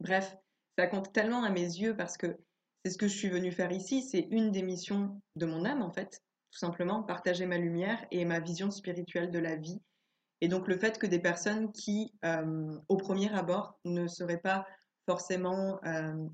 Bref, 0.00 0.36
ça 0.78 0.86
compte 0.86 1.12
tellement 1.12 1.42
à 1.42 1.50
mes 1.50 1.60
yeux 1.60 1.96
parce 1.96 2.16
que 2.16 2.38
c'est 2.84 2.92
ce 2.92 2.98
que 2.98 3.08
je 3.08 3.16
suis 3.16 3.28
venue 3.28 3.52
faire 3.52 3.72
ici. 3.72 4.02
C'est 4.02 4.28
une 4.30 4.50
des 4.50 4.62
missions 4.62 5.20
de 5.36 5.46
mon 5.46 5.64
âme, 5.64 5.82
en 5.82 5.90
fait, 5.90 6.22
tout 6.54 6.60
simplement, 6.60 7.02
partager 7.02 7.44
ma 7.44 7.58
lumière 7.58 7.98
et 8.10 8.24
ma 8.24 8.40
vision 8.40 8.70
spirituelle 8.70 9.30
de 9.30 9.38
la 9.38 9.56
vie. 9.56 9.82
Et 10.40 10.48
donc 10.48 10.68
le 10.68 10.78
fait 10.78 10.98
que 10.98 11.06
des 11.06 11.18
personnes 11.18 11.72
qui, 11.72 12.14
euh, 12.24 12.78
au 12.88 12.96
premier 12.96 13.30
abord, 13.34 13.78
ne 13.84 14.06
seraient 14.06 14.40
pas 14.40 14.66
forcément, 15.06 15.80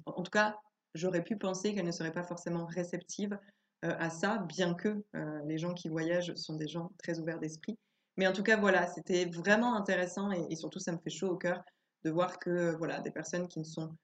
en 0.06 0.22
tout 0.22 0.30
cas, 0.30 0.56
j'aurais 0.94 1.24
pu 1.24 1.36
penser 1.36 1.74
qu'elle 1.74 1.86
ne 1.86 1.90
serait 1.90 2.12
pas 2.12 2.22
forcément 2.22 2.66
réceptive 2.66 3.36
euh, 3.84 3.94
à 3.98 4.10
ça, 4.10 4.38
bien 4.38 4.74
que 4.74 5.02
euh, 5.16 5.40
les 5.46 5.56
gens 5.56 5.72
qui 5.72 5.88
voyagent 5.88 6.34
sont 6.34 6.56
des 6.56 6.68
gens 6.68 6.92
très 6.98 7.18
ouverts 7.18 7.38
d'esprit. 7.38 7.78
Mais 8.16 8.26
en 8.26 8.32
tout 8.32 8.42
cas, 8.42 8.58
voilà, 8.58 8.86
c'était 8.88 9.24
vraiment 9.24 9.74
intéressant 9.74 10.30
et, 10.30 10.54
surtout, 10.56 10.78
ça 10.78 10.92
me 10.92 10.98
fait 10.98 11.10
chaud 11.10 11.28
au 11.28 11.36
cœur 11.36 11.62
de 12.04 12.10
voir 12.10 12.38
que 12.38 12.76
voilà, 12.76 13.00
des 13.00 13.10
personnes 13.10 13.48
qui 13.48 13.58
ne 13.58 13.64
sont 13.64 13.96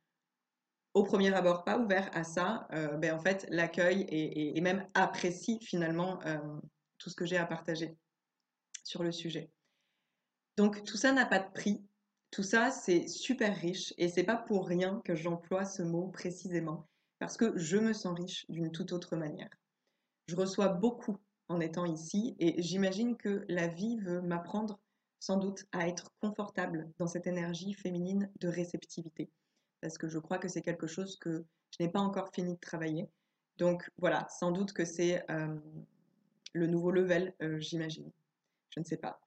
au 0.96 1.02
premier 1.02 1.34
abord 1.34 1.62
pas 1.62 1.78
ouverts 1.78 2.08
à 2.14 2.24
ça, 2.24 2.66
euh, 2.72 2.96
ben, 2.96 3.14
en 3.14 3.18
fait, 3.18 3.46
l'accueillent 3.50 4.06
et, 4.08 4.58
même 4.62 4.88
apprécient 4.94 5.58
finalement 5.60 6.18
tout 6.96 7.10
ce 7.10 7.14
que 7.14 7.26
j'ai 7.26 7.36
à 7.36 7.44
partager 7.44 7.98
sur 8.82 9.02
le 9.02 9.12
sujet. 9.12 9.50
Donc 10.56 10.84
tout 10.84 10.96
ça 10.96 11.12
n'a 11.12 11.26
pas 11.26 11.38
de 11.38 11.52
prix, 11.52 11.84
tout 12.30 12.42
ça, 12.42 12.70
c'est 12.70 13.08
super 13.08 13.54
riche 13.54 13.92
et 13.98 14.08
c'est 14.08 14.24
pas 14.24 14.36
pour 14.36 14.66
rien 14.66 15.02
que 15.04 15.14
j'emploie 15.14 15.66
ce 15.66 15.82
mot 15.82 16.08
précisément, 16.08 16.88
parce 17.18 17.36
que 17.36 17.52
je 17.58 17.76
me 17.76 17.92
sens 17.92 18.18
riche 18.18 18.46
d'une 18.48 18.72
toute 18.72 18.92
autre 18.92 19.16
manière. 19.16 19.50
Je 20.28 20.34
reçois 20.34 20.68
beaucoup 20.68 21.18
en 21.48 21.60
étant 21.60 21.84
ici 21.84 22.36
et 22.38 22.62
j'imagine 22.62 23.18
que 23.18 23.44
la 23.50 23.66
vie 23.66 23.98
veut 23.98 24.22
m'apprendre 24.22 24.80
sans 25.20 25.36
doute 25.36 25.66
à 25.72 25.88
être 25.88 26.10
confortable 26.22 26.90
dans 26.98 27.06
cette 27.06 27.26
énergie 27.26 27.74
féminine 27.74 28.30
de 28.40 28.48
réceptivité, 28.48 29.30
parce 29.86 29.98
que 29.98 30.08
je 30.08 30.18
crois 30.18 30.38
que 30.38 30.48
c'est 30.48 30.62
quelque 30.62 30.88
chose 30.88 31.16
que 31.16 31.44
je 31.70 31.76
n'ai 31.84 31.88
pas 31.88 32.00
encore 32.00 32.30
fini 32.34 32.54
de 32.54 32.58
travailler. 32.58 33.08
Donc 33.56 33.88
voilà, 33.98 34.26
sans 34.28 34.50
doute 34.50 34.72
que 34.72 34.84
c'est 34.84 35.24
euh, 35.30 35.54
le 36.54 36.66
nouveau 36.66 36.90
level, 36.90 37.32
euh, 37.40 37.60
j'imagine. 37.60 38.10
Je 38.70 38.80
ne 38.80 38.84
sais 38.84 38.96
pas. 38.96 39.20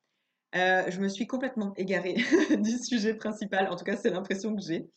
Euh, 0.57 0.83
je 0.91 0.99
me 0.99 1.07
suis 1.07 1.27
complètement 1.27 1.73
égarée 1.77 2.15
du 2.59 2.77
sujet 2.77 3.13
principal, 3.13 3.69
en 3.69 3.77
tout 3.77 3.85
cas 3.85 3.95
c'est 3.95 4.09
l'impression 4.09 4.53
que 4.53 4.61
j'ai. 4.61 4.91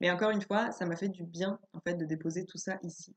Mais 0.00 0.10
encore 0.10 0.30
une 0.30 0.40
fois, 0.40 0.72
ça 0.72 0.86
m'a 0.86 0.96
fait 0.96 1.10
du 1.10 1.24
bien 1.24 1.60
en 1.74 1.80
fait 1.80 1.96
de 1.96 2.06
déposer 2.06 2.46
tout 2.46 2.56
ça 2.56 2.78
ici. 2.82 3.14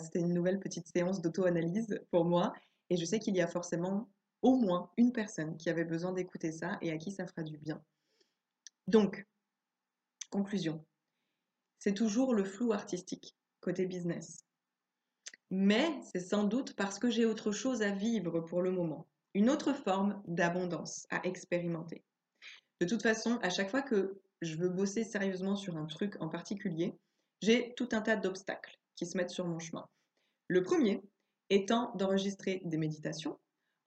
C'était 0.00 0.20
une 0.20 0.32
nouvelle 0.32 0.60
petite 0.60 0.86
séance 0.86 1.20
d'auto-analyse 1.20 2.00
pour 2.12 2.24
moi 2.24 2.52
et 2.88 2.96
je 2.96 3.04
sais 3.04 3.18
qu'il 3.18 3.34
y 3.34 3.42
a 3.42 3.48
forcément 3.48 4.08
au 4.42 4.54
moins 4.54 4.92
une 4.96 5.12
personne 5.12 5.56
qui 5.56 5.70
avait 5.70 5.84
besoin 5.84 6.12
d'écouter 6.12 6.52
ça 6.52 6.78
et 6.82 6.92
à 6.92 6.98
qui 6.98 7.10
ça 7.10 7.26
fera 7.26 7.42
du 7.42 7.58
bien. 7.58 7.82
Donc, 8.86 9.26
conclusion. 10.30 10.84
C'est 11.78 11.94
toujours 11.94 12.34
le 12.34 12.44
flou 12.44 12.72
artistique 12.72 13.36
côté 13.60 13.86
business. 13.86 14.44
Mais 15.50 16.00
c'est 16.02 16.20
sans 16.20 16.44
doute 16.44 16.74
parce 16.74 16.98
que 16.98 17.10
j'ai 17.10 17.24
autre 17.24 17.52
chose 17.52 17.82
à 17.82 17.90
vivre 17.90 18.40
pour 18.40 18.62
le 18.62 18.70
moment 18.70 19.06
une 19.34 19.50
autre 19.50 19.74
forme 19.74 20.22
d'abondance 20.26 21.06
à 21.10 21.20
expérimenter. 21.26 22.02
De 22.80 22.86
toute 22.86 23.02
façon, 23.02 23.38
à 23.42 23.50
chaque 23.50 23.70
fois 23.70 23.82
que 23.82 24.18
je 24.40 24.56
veux 24.56 24.70
bosser 24.70 25.04
sérieusement 25.04 25.56
sur 25.56 25.76
un 25.76 25.84
truc 25.84 26.16
en 26.20 26.28
particulier, 26.28 26.94
j'ai 27.42 27.74
tout 27.76 27.88
un 27.92 28.00
tas 28.00 28.16
d'obstacles 28.16 28.78
qui 28.94 29.04
se 29.04 29.16
mettent 29.16 29.30
sur 29.30 29.46
mon 29.46 29.58
chemin. 29.58 29.86
Le 30.48 30.62
premier 30.62 31.02
étant 31.50 31.92
d'enregistrer 31.96 32.62
des 32.64 32.78
méditations 32.78 33.38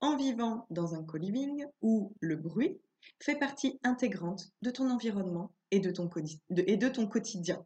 en 0.01 0.15
vivant 0.15 0.67
dans 0.69 0.93
un 0.93 1.03
co-living 1.03 1.65
où 1.81 2.13
le 2.19 2.35
bruit 2.35 2.79
fait 3.21 3.35
partie 3.35 3.79
intégrante 3.83 4.49
de 4.61 4.69
ton 4.69 4.89
environnement 4.89 5.51
et 5.71 5.79
de 5.79 5.91
ton, 5.91 6.07
quotidien. 7.07 7.65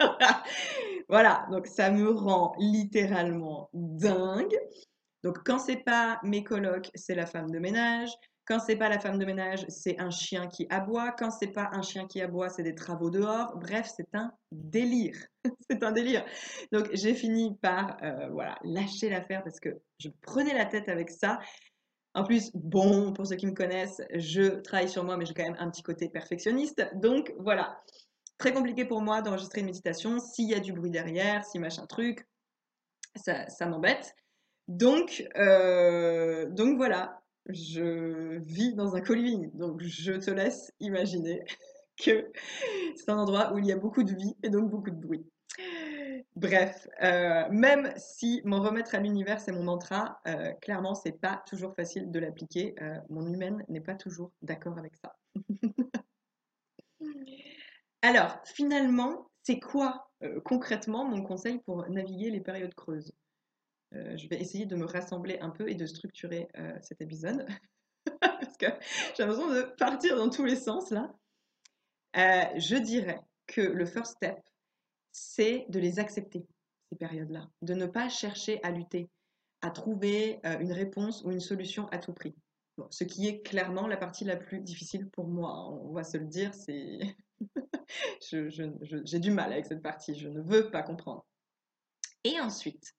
voilà, 1.08 1.46
donc 1.50 1.66
ça 1.66 1.90
me 1.90 2.10
rend 2.10 2.54
littéralement 2.58 3.68
dingue. 3.72 4.56
Donc 5.22 5.38
quand 5.44 5.58
c'est 5.58 5.82
pas 5.84 6.20
mes 6.22 6.44
colocs, 6.44 6.90
c'est 6.94 7.14
la 7.14 7.26
femme 7.26 7.50
de 7.50 7.58
ménage. 7.58 8.10
Quand 8.46 8.60
c'est 8.60 8.76
pas 8.76 8.88
la 8.88 9.00
femme 9.00 9.18
de 9.18 9.24
ménage, 9.24 9.64
c'est 9.68 9.98
un 10.00 10.10
chien 10.10 10.46
qui 10.46 10.68
aboie. 10.70 11.10
Quand 11.10 11.32
c'est 11.32 11.48
pas 11.48 11.68
un 11.72 11.82
chien 11.82 12.06
qui 12.06 12.20
aboie, 12.20 12.48
c'est 12.48 12.62
des 12.62 12.76
travaux 12.76 13.10
dehors. 13.10 13.56
Bref, 13.56 13.90
c'est 13.96 14.14
un 14.14 14.30
délire. 14.52 15.16
c'est 15.68 15.82
un 15.82 15.90
délire. 15.90 16.24
Donc 16.70 16.88
j'ai 16.92 17.14
fini 17.14 17.56
par 17.60 17.96
euh, 18.04 18.28
voilà 18.30 18.56
lâcher 18.62 19.10
l'affaire 19.10 19.42
parce 19.42 19.58
que 19.58 19.70
je 19.98 20.10
prenais 20.22 20.54
la 20.54 20.64
tête 20.64 20.88
avec 20.88 21.10
ça. 21.10 21.40
En 22.16 22.24
plus, 22.24 22.50
bon, 22.54 23.12
pour 23.12 23.26
ceux 23.26 23.36
qui 23.36 23.46
me 23.46 23.52
connaissent, 23.52 24.00
je 24.14 24.60
travaille 24.62 24.88
sur 24.88 25.04
moi, 25.04 25.18
mais 25.18 25.26
j'ai 25.26 25.34
quand 25.34 25.44
même 25.44 25.56
un 25.58 25.70
petit 25.70 25.82
côté 25.82 26.08
perfectionniste. 26.08 26.82
Donc 26.94 27.34
voilà, 27.38 27.78
très 28.38 28.54
compliqué 28.54 28.86
pour 28.86 29.02
moi 29.02 29.20
d'enregistrer 29.20 29.60
une 29.60 29.66
méditation 29.66 30.18
s'il 30.18 30.48
y 30.48 30.54
a 30.54 30.60
du 30.60 30.72
bruit 30.72 30.90
derrière, 30.90 31.44
si 31.44 31.58
machin 31.58 31.84
truc, 31.86 32.26
ça, 33.16 33.66
m'embête. 33.66 34.14
Donc, 34.66 35.28
euh, 35.36 36.48
donc 36.48 36.78
voilà, 36.78 37.20
je 37.50 38.38
vis 38.46 38.74
dans 38.74 38.96
un 38.96 39.02
co-living. 39.02 39.50
Donc 39.52 39.82
je 39.82 40.12
te 40.12 40.30
laisse 40.30 40.72
imaginer 40.80 41.44
que 42.02 42.32
c'est 42.96 43.10
un 43.10 43.18
endroit 43.18 43.52
où 43.52 43.58
il 43.58 43.66
y 43.66 43.72
a 43.72 43.76
beaucoup 43.76 44.04
de 44.04 44.14
vie 44.14 44.34
et 44.42 44.48
donc 44.48 44.70
beaucoup 44.70 44.90
de 44.90 44.96
bruit. 44.98 45.26
Bref, 46.36 46.86
euh, 47.02 47.48
même 47.48 47.94
si 47.96 48.42
m'en 48.44 48.60
remettre 48.60 48.94
à 48.94 48.98
l'univers 48.98 49.40
c'est 49.40 49.52
mon 49.52 49.62
mantra, 49.62 50.20
euh, 50.28 50.52
clairement 50.60 50.94
c'est 50.94 51.18
pas 51.18 51.42
toujours 51.46 51.74
facile 51.74 52.10
de 52.10 52.18
l'appliquer. 52.18 52.74
Euh, 52.82 53.00
mon 53.08 53.26
humaine 53.26 53.64
n'est 53.70 53.80
pas 53.80 53.94
toujours 53.94 54.32
d'accord 54.42 54.76
avec 54.76 54.96
ça. 54.96 55.16
Alors, 58.02 58.38
finalement, 58.44 59.30
c'est 59.42 59.58
quoi 59.58 60.10
concrètement 60.44 61.04
mon 61.04 61.22
conseil 61.22 61.58
pour 61.58 61.88
naviguer 61.88 62.30
les 62.30 62.40
périodes 62.40 62.74
creuses? 62.74 63.12
Je 63.92 64.28
vais 64.28 64.40
essayer 64.40 64.66
de 64.66 64.76
me 64.76 64.84
rassembler 64.84 65.38
un 65.40 65.50
peu 65.50 65.68
et 65.68 65.74
de 65.74 65.86
structurer 65.86 66.48
cet 66.82 67.00
épisode 67.00 67.46
parce 68.20 68.56
que 68.56 68.66
j'ai 69.16 69.24
l'impression 69.24 69.48
de 69.48 69.62
partir 69.78 70.16
dans 70.16 70.30
tous 70.30 70.44
les 70.44 70.56
sens 70.56 70.90
là. 70.90 71.12
je 72.14 72.76
dirais 72.76 73.20
que 73.46 73.60
le 73.60 73.86
first 73.86 74.12
step, 74.16 74.38
c'est 75.16 75.64
de 75.70 75.78
les 75.78 75.98
accepter, 75.98 76.46
ces 76.90 76.96
périodes-là, 76.96 77.48
de 77.62 77.72
ne 77.72 77.86
pas 77.86 78.10
chercher 78.10 78.62
à 78.62 78.70
lutter, 78.70 79.08
à 79.62 79.70
trouver 79.70 80.40
euh, 80.44 80.58
une 80.58 80.72
réponse 80.72 81.24
ou 81.24 81.30
une 81.30 81.40
solution 81.40 81.88
à 81.88 81.96
tout 81.96 82.12
prix. 82.12 82.34
ce 82.90 83.04
qui 83.04 83.26
est 83.26 83.40
clairement 83.40 83.86
la 83.86 83.96
partie 83.96 84.24
la 84.26 84.36
plus 84.36 84.60
difficile 84.60 85.08
pour 85.08 85.26
moi, 85.26 85.70
on 85.70 85.92
va 85.92 86.04
se 86.04 86.18
le 86.18 86.26
dire, 86.26 86.52
c'est... 86.52 87.16
J'ai 88.20 89.18
du 89.18 89.30
mal 89.30 89.54
avec 89.54 89.64
cette 89.64 89.82
partie, 89.82 90.14
je 90.14 90.28
ne 90.28 90.42
veux 90.42 90.70
pas 90.70 90.82
comprendre. 90.82 91.24
Et 92.22 92.38
ensuite, 92.38 92.94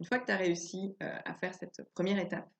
une 0.00 0.06
fois 0.06 0.18
que 0.18 0.26
tu 0.26 0.32
as 0.32 0.36
réussi 0.36 0.96
euh, 1.00 1.18
à 1.24 1.34
faire 1.34 1.54
cette 1.54 1.80
première 1.94 2.18
étape, 2.18 2.50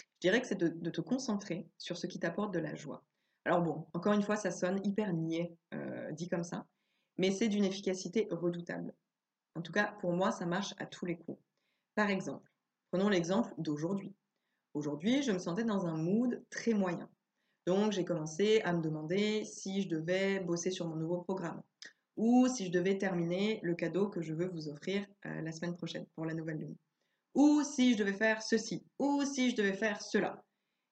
je 0.00 0.20
dirais 0.20 0.40
que 0.40 0.46
c'est 0.46 0.58
de, 0.58 0.90
te 0.90 1.02
concentrer 1.02 1.68
sur 1.76 1.98
ce 1.98 2.06
qui 2.06 2.18
t'apporte 2.18 2.54
de 2.54 2.60
la 2.60 2.74
joie. 2.74 3.04
Alors 3.44 3.60
bon, 3.60 3.86
encore 3.92 4.14
une 4.14 4.22
fois, 4.22 4.36
ça 4.36 4.50
sonne 4.50 4.80
hyper 4.86 5.12
niais, 5.12 5.54
euh, 5.74 6.10
dit 6.12 6.30
comme 6.30 6.44
ça, 6.44 6.66
mais 7.18 7.30
c'est 7.30 7.48
d'une 7.48 7.64
efficacité 7.64 8.28
redoutable. 8.30 8.94
En 9.54 9.62
tout 9.62 9.72
cas, 9.72 9.96
pour 10.00 10.12
moi, 10.12 10.30
ça 10.30 10.46
marche 10.46 10.74
à 10.78 10.86
tous 10.86 11.04
les 11.04 11.16
coups. 11.16 11.40
Par 11.94 12.10
exemple, 12.10 12.50
prenons 12.90 13.08
l'exemple 13.08 13.52
d'aujourd'hui. 13.58 14.14
Aujourd'hui, 14.74 15.22
je 15.22 15.32
me 15.32 15.38
sentais 15.38 15.64
dans 15.64 15.86
un 15.86 15.96
mood 15.96 16.42
très 16.50 16.74
moyen. 16.74 17.08
Donc, 17.66 17.92
j'ai 17.92 18.04
commencé 18.04 18.60
à 18.62 18.72
me 18.72 18.80
demander 18.80 19.44
si 19.44 19.82
je 19.82 19.88
devais 19.88 20.40
bosser 20.40 20.70
sur 20.70 20.86
mon 20.86 20.96
nouveau 20.96 21.18
programme 21.22 21.60
ou 22.16 22.48
si 22.48 22.66
je 22.66 22.72
devais 22.72 22.98
terminer 22.98 23.60
le 23.62 23.74
cadeau 23.74 24.08
que 24.08 24.20
je 24.20 24.34
veux 24.34 24.48
vous 24.48 24.68
offrir 24.68 25.06
euh, 25.26 25.40
la 25.40 25.52
semaine 25.52 25.76
prochaine 25.76 26.04
pour 26.14 26.26
la 26.26 26.34
nouvelle 26.34 26.58
lune. 26.58 26.76
Ou 27.34 27.62
si 27.62 27.92
je 27.92 27.98
devais 27.98 28.12
faire 28.12 28.42
ceci, 28.42 28.84
ou 28.98 29.24
si 29.24 29.50
je 29.50 29.56
devais 29.56 29.74
faire 29.74 30.02
cela. 30.02 30.42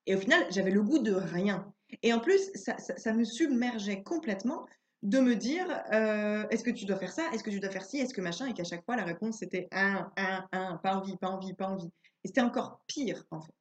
Et 0.06 0.14
au 0.14 0.20
final, 0.20 0.46
j'avais 0.50 0.70
le 0.70 0.82
goût 0.82 1.00
de 1.00 1.12
rien. 1.12 1.72
Et 2.02 2.12
en 2.12 2.20
plus, 2.20 2.52
ça 2.54 3.12
me 3.12 3.24
submergeait 3.24 4.02
complètement 4.02 4.66
de 5.06 5.20
me 5.20 5.36
dire 5.36 5.68
euh, 5.92 6.48
est-ce 6.48 6.64
que 6.64 6.70
tu 6.70 6.84
dois 6.84 6.96
faire 6.96 7.12
ça 7.12 7.30
Est-ce 7.32 7.44
que 7.44 7.50
tu 7.50 7.60
dois 7.60 7.70
faire 7.70 7.84
ci 7.84 7.98
Est-ce 7.98 8.12
que 8.12 8.20
machin 8.20 8.46
Et 8.46 8.54
qu'à 8.54 8.64
chaque 8.64 8.84
fois, 8.84 8.96
la 8.96 9.04
réponse 9.04 9.38
c'était 9.38 9.68
un, 9.70 10.10
un, 10.16 10.48
un, 10.50 10.76
pas 10.78 10.96
envie, 10.96 11.16
pas 11.16 11.28
envie, 11.28 11.54
pas 11.54 11.68
envie. 11.68 11.88
Et 12.24 12.28
c'était 12.28 12.40
encore 12.40 12.82
pire 12.88 13.24
en 13.30 13.40
fait. 13.40 13.54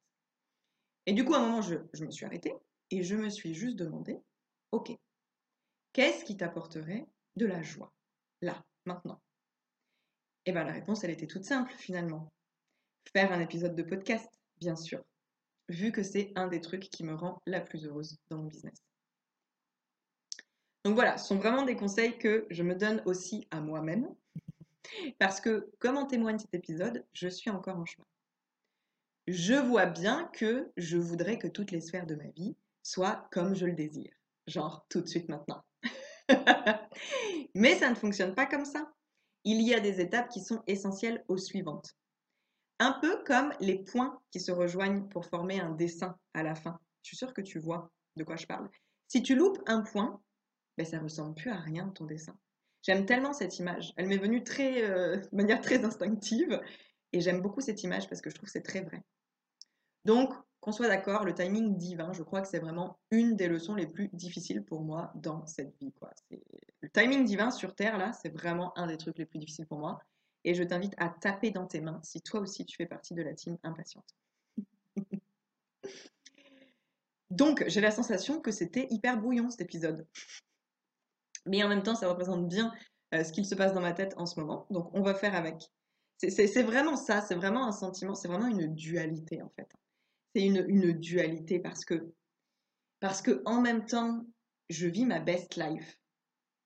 Et 1.06 1.12
du 1.12 1.24
coup, 1.24 1.34
à 1.34 1.38
un 1.38 1.46
moment, 1.46 1.62
je, 1.62 1.76
me 2.04 2.10
suis 2.10 2.26
arrêtée 2.26 2.52
et 2.90 3.04
je 3.04 3.14
me 3.14 3.28
suis 3.28 3.54
juste 3.54 3.76
demandé 3.76 4.18
ok, 4.72 4.90
qu'est-ce 5.92 6.24
qui 6.24 6.36
t'apporterait 6.36 7.06
de 7.36 7.46
la 7.46 7.62
joie 7.62 7.92
là, 8.42 8.64
maintenant? 8.84 9.20
Et 10.46 10.52
bien 10.52 10.64
la 10.64 10.72
réponse, 10.72 11.04
elle 11.04 11.10
était 11.10 11.28
toute 11.28 11.44
simple 11.44 11.72
finalement. 11.74 12.32
Faire 13.12 13.30
un 13.30 13.40
épisode 13.40 13.76
de 13.76 13.84
podcast, 13.84 14.28
bien 14.58 14.74
sûr, 14.74 15.04
vu 15.68 15.92
que 15.92 16.02
c'est 16.02 16.32
un 16.34 16.48
des 16.48 16.60
trucs 16.60 16.90
qui 16.90 17.04
me 17.04 17.14
rend 17.14 17.40
la 17.46 17.60
plus 17.60 17.86
heureuse 17.86 18.18
dans 18.30 18.38
mon 18.38 18.46
business. 18.46 18.82
Donc 20.86 20.94
voilà, 20.94 21.18
ce 21.18 21.26
sont 21.26 21.36
vraiment 21.36 21.64
des 21.64 21.74
conseils 21.74 22.16
que 22.16 22.46
je 22.48 22.62
me 22.62 22.76
donne 22.76 23.02
aussi 23.06 23.48
à 23.50 23.60
moi-même. 23.60 24.08
Parce 25.18 25.40
que, 25.40 25.68
comme 25.80 25.96
en 25.96 26.06
témoigne 26.06 26.38
cet 26.38 26.54
épisode, 26.54 27.04
je 27.12 27.26
suis 27.26 27.50
encore 27.50 27.76
en 27.76 27.84
chemin. 27.84 28.06
Je 29.26 29.54
vois 29.54 29.86
bien 29.86 30.30
que 30.32 30.70
je 30.76 30.96
voudrais 30.96 31.40
que 31.40 31.48
toutes 31.48 31.72
les 31.72 31.80
sphères 31.80 32.06
de 32.06 32.14
ma 32.14 32.28
vie 32.28 32.54
soient 32.84 33.26
comme 33.32 33.56
je 33.56 33.66
le 33.66 33.72
désire. 33.72 34.12
Genre 34.46 34.86
tout 34.88 35.00
de 35.00 35.08
suite 35.08 35.28
maintenant. 35.28 35.64
Mais 37.56 37.74
ça 37.74 37.90
ne 37.90 37.96
fonctionne 37.96 38.36
pas 38.36 38.46
comme 38.46 38.64
ça. 38.64 38.88
Il 39.42 39.62
y 39.62 39.74
a 39.74 39.80
des 39.80 40.00
étapes 40.00 40.28
qui 40.28 40.40
sont 40.40 40.62
essentielles 40.68 41.24
aux 41.26 41.38
suivantes. 41.38 41.96
Un 42.78 42.92
peu 42.92 43.24
comme 43.24 43.52
les 43.58 43.82
points 43.82 44.20
qui 44.30 44.38
se 44.38 44.52
rejoignent 44.52 45.08
pour 45.08 45.26
former 45.26 45.58
un 45.58 45.72
dessin 45.72 46.16
à 46.32 46.44
la 46.44 46.54
fin. 46.54 46.78
Je 47.02 47.08
suis 47.08 47.16
sûre 47.16 47.34
que 47.34 47.42
tu 47.42 47.58
vois 47.58 47.90
de 48.14 48.22
quoi 48.22 48.36
je 48.36 48.46
parle. 48.46 48.70
Si 49.08 49.20
tu 49.20 49.34
loupes 49.34 49.60
un 49.66 49.82
point, 49.82 50.20
ben, 50.76 50.86
ça 50.86 50.98
ressemble 50.98 51.34
plus 51.34 51.50
à 51.50 51.56
rien 51.56 51.88
ton 51.88 52.04
dessin. 52.04 52.36
J'aime 52.82 53.04
tellement 53.04 53.32
cette 53.32 53.58
image. 53.58 53.92
Elle 53.96 54.06
m'est 54.06 54.18
venue 54.18 54.44
très, 54.44 54.84
euh, 54.84 55.16
de 55.16 55.36
manière 55.36 55.60
très 55.60 55.84
instinctive 55.84 56.60
et 57.12 57.20
j'aime 57.20 57.40
beaucoup 57.40 57.60
cette 57.60 57.82
image 57.82 58.08
parce 58.08 58.20
que 58.20 58.30
je 58.30 58.34
trouve 58.34 58.46
que 58.46 58.52
c'est 58.52 58.62
très 58.62 58.82
vrai. 58.82 59.02
Donc, 60.04 60.32
qu'on 60.60 60.72
soit 60.72 60.88
d'accord, 60.88 61.24
le 61.24 61.34
timing 61.34 61.76
divin, 61.76 62.12
je 62.12 62.22
crois 62.22 62.40
que 62.40 62.48
c'est 62.48 62.58
vraiment 62.58 62.98
une 63.10 63.36
des 63.36 63.48
leçons 63.48 63.74
les 63.74 63.86
plus 63.86 64.08
difficiles 64.12 64.64
pour 64.64 64.82
moi 64.82 65.12
dans 65.16 65.46
cette 65.46 65.76
vie. 65.80 65.92
Le 66.80 66.88
timing 66.90 67.24
divin 67.24 67.50
sur 67.50 67.74
Terre, 67.74 67.98
là, 67.98 68.12
c'est 68.12 68.28
vraiment 68.28 68.76
un 68.78 68.86
des 68.86 68.96
trucs 68.96 69.18
les 69.18 69.26
plus 69.26 69.38
difficiles 69.38 69.66
pour 69.66 69.78
moi. 69.78 69.98
Et 70.44 70.54
je 70.54 70.62
t'invite 70.62 70.94
à 70.98 71.08
taper 71.08 71.50
dans 71.50 71.66
tes 71.66 71.80
mains 71.80 72.00
si 72.04 72.20
toi 72.20 72.40
aussi 72.40 72.64
tu 72.64 72.76
fais 72.76 72.86
partie 72.86 73.14
de 73.14 73.22
la 73.22 73.34
team 73.34 73.58
impatiente. 73.64 74.14
Donc, 77.30 77.64
j'ai 77.66 77.80
la 77.80 77.90
sensation 77.90 78.40
que 78.40 78.52
c'était 78.52 78.86
hyper 78.90 79.20
brouillon 79.20 79.50
cet 79.50 79.62
épisode 79.62 80.06
mais 81.46 81.62
en 81.62 81.68
même 81.68 81.82
temps, 81.82 81.94
ça 81.94 82.08
représente 82.08 82.48
bien 82.48 82.72
euh, 83.14 83.24
ce 83.24 83.32
qu'il 83.32 83.46
se 83.46 83.54
passe 83.54 83.72
dans 83.72 83.80
ma 83.80 83.92
tête 83.92 84.14
en 84.16 84.26
ce 84.26 84.38
moment. 84.40 84.66
Donc, 84.70 84.90
on 84.94 85.02
va 85.02 85.14
faire 85.14 85.34
avec. 85.34 85.70
C'est 86.18 86.62
vraiment 86.62 86.96
ça, 86.96 87.20
c'est 87.20 87.34
vraiment 87.34 87.66
un 87.66 87.72
sentiment, 87.72 88.14
c'est 88.14 88.28
vraiment 88.28 88.46
une 88.46 88.74
dualité 88.74 89.42
en 89.42 89.50
fait. 89.50 89.68
C'est 90.34 90.46
une, 90.46 90.64
une, 90.66 90.92
dualité 90.92 91.58
parce 91.58 91.84
que, 91.84 92.14
parce 93.00 93.20
que 93.20 93.42
en 93.44 93.60
même 93.60 93.84
temps, 93.84 94.24
je 94.70 94.86
vis 94.86 95.04
ma 95.04 95.20
best 95.20 95.56
life. 95.56 95.98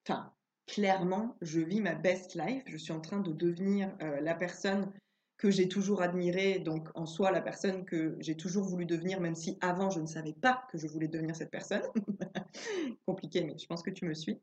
Enfin, 0.07 0.33
clairement, 0.67 1.37
je 1.41 1.61
vis 1.61 1.81
ma 1.81 1.95
best 1.95 2.37
life. 2.37 2.63
Je 2.67 2.77
suis 2.77 2.93
en 2.93 3.01
train 3.01 3.19
de 3.19 3.33
devenir 3.33 3.93
euh, 4.03 4.21
la 4.21 4.35
personne 4.35 4.93
que 5.41 5.51
j'ai 5.51 5.69
toujours 5.69 6.03
admirée, 6.03 6.59
donc 6.59 6.91
en 6.95 7.07
soi 7.07 7.31
la 7.31 7.41
personne 7.41 7.87
que 7.87 8.15
j'ai 8.21 8.37
toujours 8.37 8.65
voulu 8.65 8.85
devenir, 8.85 9.21
même 9.21 9.35
si 9.35 9.57
avant 9.63 9.89
je 9.89 9.99
ne 9.99 10.07
savais 10.07 10.35
pas 10.35 10.65
que 10.71 10.77
je 10.77 10.87
voulais 10.87 11.09
devenir 11.09 11.35
cette 11.35 11.51
personne. 11.51 11.83
Compliqué, 13.07 13.43
mais 13.45 13.57
je 13.59 13.67
pense 13.67 13.83
que 13.83 13.91
tu 13.91 14.05
me 14.05 14.13
suis. 14.13 14.39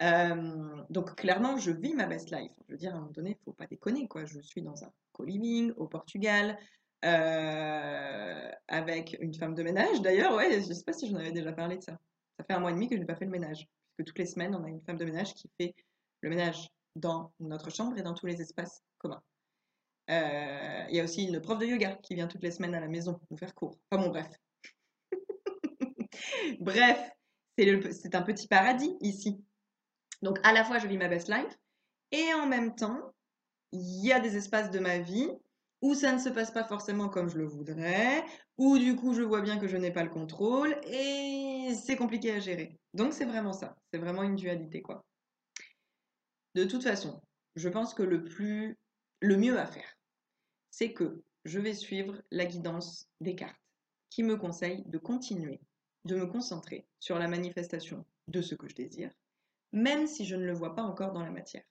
Donc 0.00 1.14
clairement, 1.16 1.56
je 1.56 1.70
vis 1.70 1.94
ma 1.94 2.06
best 2.06 2.30
life. 2.30 2.52
Je 2.66 2.72
veux 2.72 2.78
dire, 2.78 2.92
à 2.92 2.96
un 2.96 3.00
moment 3.00 3.12
donné, 3.12 3.30
il 3.30 3.44
faut 3.44 3.52
pas 3.52 3.66
déconner, 3.66 4.08
quoi. 4.08 4.24
Je 4.24 4.40
suis 4.40 4.62
dans 4.62 4.84
un 4.84 4.92
co-living 5.12 5.72
au 5.76 5.86
Portugal, 5.86 6.58
avec 7.02 9.16
une 9.20 9.34
femme 9.34 9.54
de 9.54 9.62
ménage. 9.62 10.02
D'ailleurs, 10.02 10.34
ouais, 10.34 10.60
je 10.60 10.72
sais 10.72 10.84
pas 10.84 10.92
si 10.92 11.08
j'en 11.08 11.16
avais 11.16 11.32
déjà 11.32 11.52
parlé 11.52 11.76
de 11.76 11.82
ça. 11.82 11.98
Ça 12.38 12.44
fait 12.44 12.54
un 12.54 12.60
mois 12.60 12.70
et 12.70 12.74
demi 12.74 12.88
que 12.88 12.96
je 12.96 13.00
n'ai 13.00 13.06
pas 13.06 13.16
fait 13.16 13.26
le 13.26 13.30
ménage. 13.30 13.68
Puisque 13.96 14.08
toutes 14.08 14.18
les 14.18 14.26
semaines, 14.26 14.54
on 14.54 14.64
a 14.64 14.68
une 14.68 14.82
femme 14.82 14.96
de 14.96 15.04
ménage 15.04 15.34
qui 15.34 15.48
fait 15.60 15.74
le 16.22 16.30
ménage 16.30 16.68
dans 16.96 17.32
notre 17.40 17.70
chambre 17.70 17.96
et 17.98 18.02
dans 18.02 18.14
tous 18.14 18.26
les 18.26 18.40
espaces 18.40 18.82
communs. 18.98 19.22
Il 20.08 20.96
y 20.96 21.00
a 21.00 21.04
aussi 21.04 21.24
une 21.24 21.40
prof 21.40 21.58
de 21.58 21.66
yoga 21.66 21.96
qui 22.02 22.14
vient 22.14 22.26
toutes 22.26 22.42
les 22.42 22.50
semaines 22.50 22.74
à 22.74 22.80
la 22.80 22.88
maison 22.88 23.20
nous 23.30 23.36
faire 23.36 23.54
cours. 23.54 23.78
Enfin 23.90 24.02
bon, 24.02 24.10
bref. 24.10 24.28
bref, 26.60 27.10
c'est 27.56 28.14
un 28.14 28.22
petit 28.22 28.48
paradis 28.48 28.96
ici. 29.00 29.42
Donc 30.24 30.40
à 30.42 30.54
la 30.54 30.64
fois 30.64 30.78
je 30.78 30.86
vis 30.86 30.96
ma 30.96 31.08
best 31.08 31.28
life 31.28 31.58
et 32.10 32.32
en 32.32 32.46
même 32.46 32.74
temps 32.74 33.12
il 33.72 34.06
y 34.06 34.10
a 34.10 34.20
des 34.20 34.36
espaces 34.36 34.70
de 34.70 34.78
ma 34.78 34.98
vie 34.98 35.28
où 35.82 35.94
ça 35.94 36.12
ne 36.12 36.18
se 36.18 36.30
passe 36.30 36.50
pas 36.50 36.64
forcément 36.64 37.10
comme 37.10 37.28
je 37.28 37.36
le 37.36 37.44
voudrais, 37.44 38.24
où 38.56 38.78
du 38.78 38.96
coup 38.96 39.12
je 39.12 39.20
vois 39.20 39.42
bien 39.42 39.58
que 39.58 39.68
je 39.68 39.76
n'ai 39.76 39.90
pas 39.90 40.02
le 40.02 40.08
contrôle 40.08 40.74
et 40.84 41.74
c'est 41.84 41.96
compliqué 41.96 42.32
à 42.32 42.40
gérer. 42.40 42.78
Donc 42.94 43.12
c'est 43.12 43.26
vraiment 43.26 43.52
ça, 43.52 43.76
c'est 43.92 43.98
vraiment 43.98 44.22
une 44.22 44.34
dualité 44.34 44.80
quoi. 44.80 45.04
De 46.54 46.64
toute 46.64 46.84
façon, 46.84 47.20
je 47.54 47.68
pense 47.68 47.92
que 47.92 48.02
le 48.02 48.24
plus 48.24 48.78
le 49.20 49.36
mieux 49.36 49.58
à 49.58 49.66
faire, 49.66 49.98
c'est 50.70 50.94
que 50.94 51.22
je 51.44 51.60
vais 51.60 51.74
suivre 51.74 52.22
la 52.30 52.46
guidance 52.46 53.10
des 53.20 53.34
cartes 53.34 53.60
qui 54.08 54.22
me 54.22 54.38
conseille 54.38 54.84
de 54.86 54.96
continuer, 54.96 55.60
de 56.06 56.16
me 56.16 56.26
concentrer 56.26 56.86
sur 56.98 57.18
la 57.18 57.28
manifestation 57.28 58.06
de 58.28 58.40
ce 58.40 58.54
que 58.54 58.68
je 58.70 58.74
désire 58.74 59.10
même 59.74 60.06
si 60.06 60.24
je 60.24 60.36
ne 60.36 60.46
le 60.46 60.54
vois 60.54 60.74
pas 60.76 60.82
encore 60.82 61.12
dans 61.12 61.24
la 61.24 61.32
matière. 61.32 61.64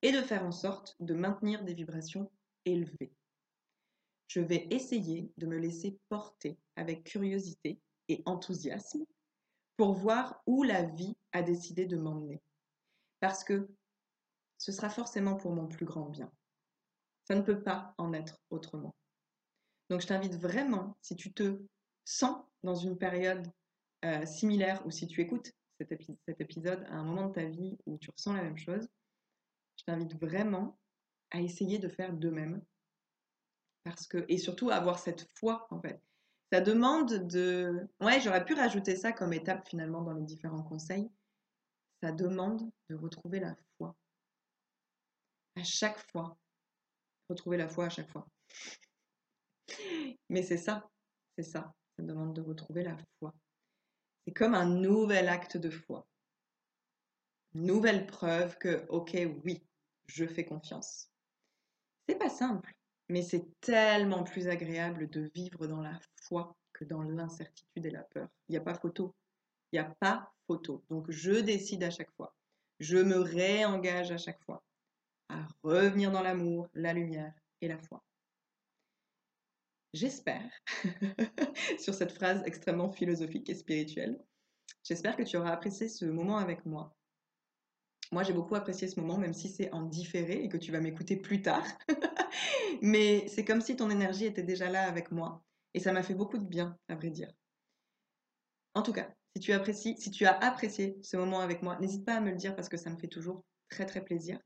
Et 0.00 0.12
de 0.12 0.22
faire 0.22 0.44
en 0.44 0.50
sorte 0.50 0.96
de 0.98 1.12
maintenir 1.12 1.62
des 1.62 1.74
vibrations 1.74 2.32
élevées. 2.64 3.12
je 4.28 4.40
vais 4.40 4.66
essayer 4.70 5.30
de 5.36 5.46
me 5.46 5.56
laisser 5.56 5.98
porter 6.08 6.58
avec 6.74 7.04
curiosité 7.04 7.80
et 8.08 8.22
enthousiasme 8.26 9.04
pour 9.76 9.92
voir 9.92 10.42
où 10.46 10.62
la 10.62 10.82
vie 10.82 11.16
a 11.32 11.42
décidé 11.42 11.86
de 11.86 11.96
m'emmener. 11.96 12.42
Parce 13.20 13.44
que 13.44 13.68
ce 14.58 14.72
sera 14.72 14.88
forcément 14.88 15.36
pour 15.36 15.52
mon 15.52 15.68
plus 15.68 15.86
grand 15.86 16.08
bien. 16.08 16.32
Ça 17.28 17.34
ne 17.34 17.42
peut 17.42 17.62
pas 17.62 17.94
en 17.98 18.12
être 18.14 18.40
autrement. 18.50 18.94
Donc 19.90 20.00
je 20.00 20.06
t'invite 20.06 20.34
vraiment, 20.34 20.96
si 21.02 21.14
tu 21.14 21.32
te 21.32 21.60
sens 22.04 22.42
dans 22.62 22.74
une 22.74 22.96
période 22.96 23.46
euh, 24.04 24.24
similaire 24.24 24.84
ou 24.86 24.90
si 24.90 25.06
tu 25.06 25.20
écoutes 25.20 25.52
cet, 25.78 26.40
épisode 26.40 26.84
à 26.84 26.94
un 26.94 27.04
moment 27.04 27.28
de 27.28 27.32
ta 27.32 27.44
vie 27.44 27.76
où 27.86 27.98
tu 27.98 28.10
ressens 28.10 28.32
la 28.32 28.42
même 28.42 28.56
chose, 28.56 28.88
je 29.78 29.84
t'invite 29.84 30.18
vraiment 30.20 30.78
à 31.30 31.40
essayer 31.40 31.78
de 31.78 31.88
faire 31.88 32.12
de 32.12 32.30
même. 32.30 32.62
Parce 33.84 34.06
que, 34.06 34.24
et 34.28 34.38
surtout 34.38 34.70
avoir 34.70 34.98
cette 34.98 35.28
foi 35.34 35.66
en 35.70 35.80
fait. 35.80 36.02
Ça 36.52 36.60
demande 36.60 37.26
de. 37.26 37.88
Ouais, 38.00 38.20
j'aurais 38.20 38.44
pu 38.44 38.54
rajouter 38.54 38.96
ça 38.96 39.12
comme 39.12 39.32
étape 39.32 39.68
finalement 39.68 40.02
dans 40.02 40.12
les 40.12 40.22
différents 40.22 40.62
conseils. 40.62 41.10
Ça 42.02 42.12
demande 42.12 42.70
de 42.88 42.94
retrouver 42.94 43.40
la 43.40 43.56
foi. 43.76 43.96
À 45.56 45.64
chaque 45.64 45.98
fois. 46.10 46.36
Retrouver 47.28 47.56
la 47.56 47.68
foi 47.68 47.86
à 47.86 47.88
chaque 47.88 48.10
fois. 48.10 48.28
Mais 50.30 50.42
c'est 50.42 50.58
ça, 50.58 50.88
c'est 51.36 51.44
ça. 51.44 51.74
Ça 51.96 52.02
demande 52.02 52.34
de 52.34 52.42
retrouver 52.42 52.84
la 52.84 52.96
foi. 53.18 53.34
C'est 54.26 54.32
comme 54.32 54.54
un 54.54 54.66
nouvel 54.66 55.28
acte 55.28 55.56
de 55.56 55.70
foi. 55.70 56.06
nouvelle 57.54 58.06
preuve 58.06 58.58
que, 58.58 58.84
ok, 58.88 59.16
oui, 59.44 59.64
je 60.06 60.26
fais 60.26 60.44
confiance. 60.44 61.10
C'est 62.08 62.18
pas 62.18 62.28
simple, 62.28 62.74
mais 63.08 63.22
c'est 63.22 63.46
tellement 63.60 64.24
plus 64.24 64.48
agréable 64.48 65.08
de 65.10 65.30
vivre 65.34 65.68
dans 65.68 65.80
la 65.80 65.98
foi 66.22 66.56
que 66.72 66.84
dans 66.84 67.02
l'incertitude 67.02 67.86
et 67.86 67.90
la 67.90 68.02
peur. 68.02 68.28
Il 68.48 68.52
n'y 68.52 68.58
a 68.58 68.62
pas 68.62 68.74
photo. 68.74 69.14
Il 69.72 69.76
n'y 69.76 69.86
a 69.86 69.94
pas 70.00 70.32
photo. 70.46 70.84
Donc 70.90 71.10
je 71.10 71.32
décide 71.32 71.84
à 71.84 71.90
chaque 71.90 72.12
fois. 72.16 72.34
Je 72.80 72.98
me 72.98 73.18
réengage 73.18 74.10
à 74.10 74.18
chaque 74.18 74.42
fois 74.44 74.62
à 75.28 75.46
revenir 75.62 76.10
dans 76.10 76.22
l'amour, 76.22 76.68
la 76.74 76.92
lumière 76.92 77.32
et 77.60 77.68
la 77.68 77.78
foi. 77.78 78.02
J'espère, 79.96 80.50
sur 81.78 81.94
cette 81.94 82.12
phrase 82.12 82.42
extrêmement 82.44 82.90
philosophique 82.90 83.48
et 83.48 83.54
spirituelle, 83.54 84.22
j'espère 84.84 85.16
que 85.16 85.22
tu 85.22 85.38
auras 85.38 85.52
apprécié 85.52 85.88
ce 85.88 86.04
moment 86.04 86.36
avec 86.36 86.66
moi. 86.66 86.94
Moi, 88.12 88.22
j'ai 88.22 88.34
beaucoup 88.34 88.56
apprécié 88.56 88.88
ce 88.88 89.00
moment, 89.00 89.16
même 89.16 89.32
si 89.32 89.48
c'est 89.48 89.72
en 89.72 89.80
différé 89.80 90.44
et 90.44 90.50
que 90.50 90.58
tu 90.58 90.70
vas 90.70 90.80
m'écouter 90.80 91.16
plus 91.16 91.40
tard. 91.40 91.66
Mais 92.82 93.26
c'est 93.28 93.46
comme 93.46 93.62
si 93.62 93.74
ton 93.74 93.88
énergie 93.88 94.26
était 94.26 94.42
déjà 94.42 94.68
là 94.68 94.86
avec 94.86 95.12
moi. 95.12 95.42
Et 95.72 95.80
ça 95.80 95.92
m'a 95.92 96.02
fait 96.02 96.14
beaucoup 96.14 96.36
de 96.36 96.46
bien, 96.46 96.76
à 96.88 96.94
vrai 96.94 97.08
dire. 97.08 97.32
En 98.74 98.82
tout 98.82 98.92
cas, 98.92 99.08
si 99.34 100.10
tu, 100.10 100.26
as 100.26 100.38
apprécié 100.44 100.98
ce 101.02 101.16
moment 101.16 101.40
avec 101.40 101.62
moi, 101.62 101.78
n'hésite 101.80 102.04
pas 102.04 102.16
à 102.16 102.20
me 102.20 102.32
le 102.32 102.36
dire 102.36 102.54
parce 102.54 102.68
que 102.68 102.76
ça 102.76 102.90
me 102.90 102.98
fait 102.98 103.08
toujours 103.08 103.46
très 103.70 103.86
très 103.86 104.04
plaisir. 104.04 104.38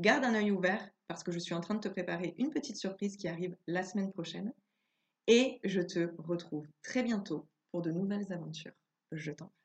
Garde 0.00 0.24
un 0.24 0.34
œil 0.34 0.50
ouvert 0.50 0.88
parce 1.08 1.22
que 1.22 1.30
je 1.30 1.38
suis 1.38 1.52
en 1.52 1.60
train 1.60 1.74
de 1.74 1.80
te 1.80 1.88
préparer 1.88 2.34
une 2.38 2.48
petite 2.48 2.78
surprise 2.78 3.18
qui 3.18 3.28
arrive 3.28 3.54
la 3.66 3.82
semaine 3.82 4.10
prochaine. 4.10 4.50
Et 5.26 5.60
je 5.64 5.80
te 5.80 6.10
retrouve 6.18 6.66
très 6.82 7.02
bientôt 7.02 7.48
pour 7.70 7.82
de 7.82 7.92
nouvelles 7.92 8.32
aventures. 8.32 8.72
Je 9.12 9.30
t'en 9.30 9.46
prie. 9.46 9.61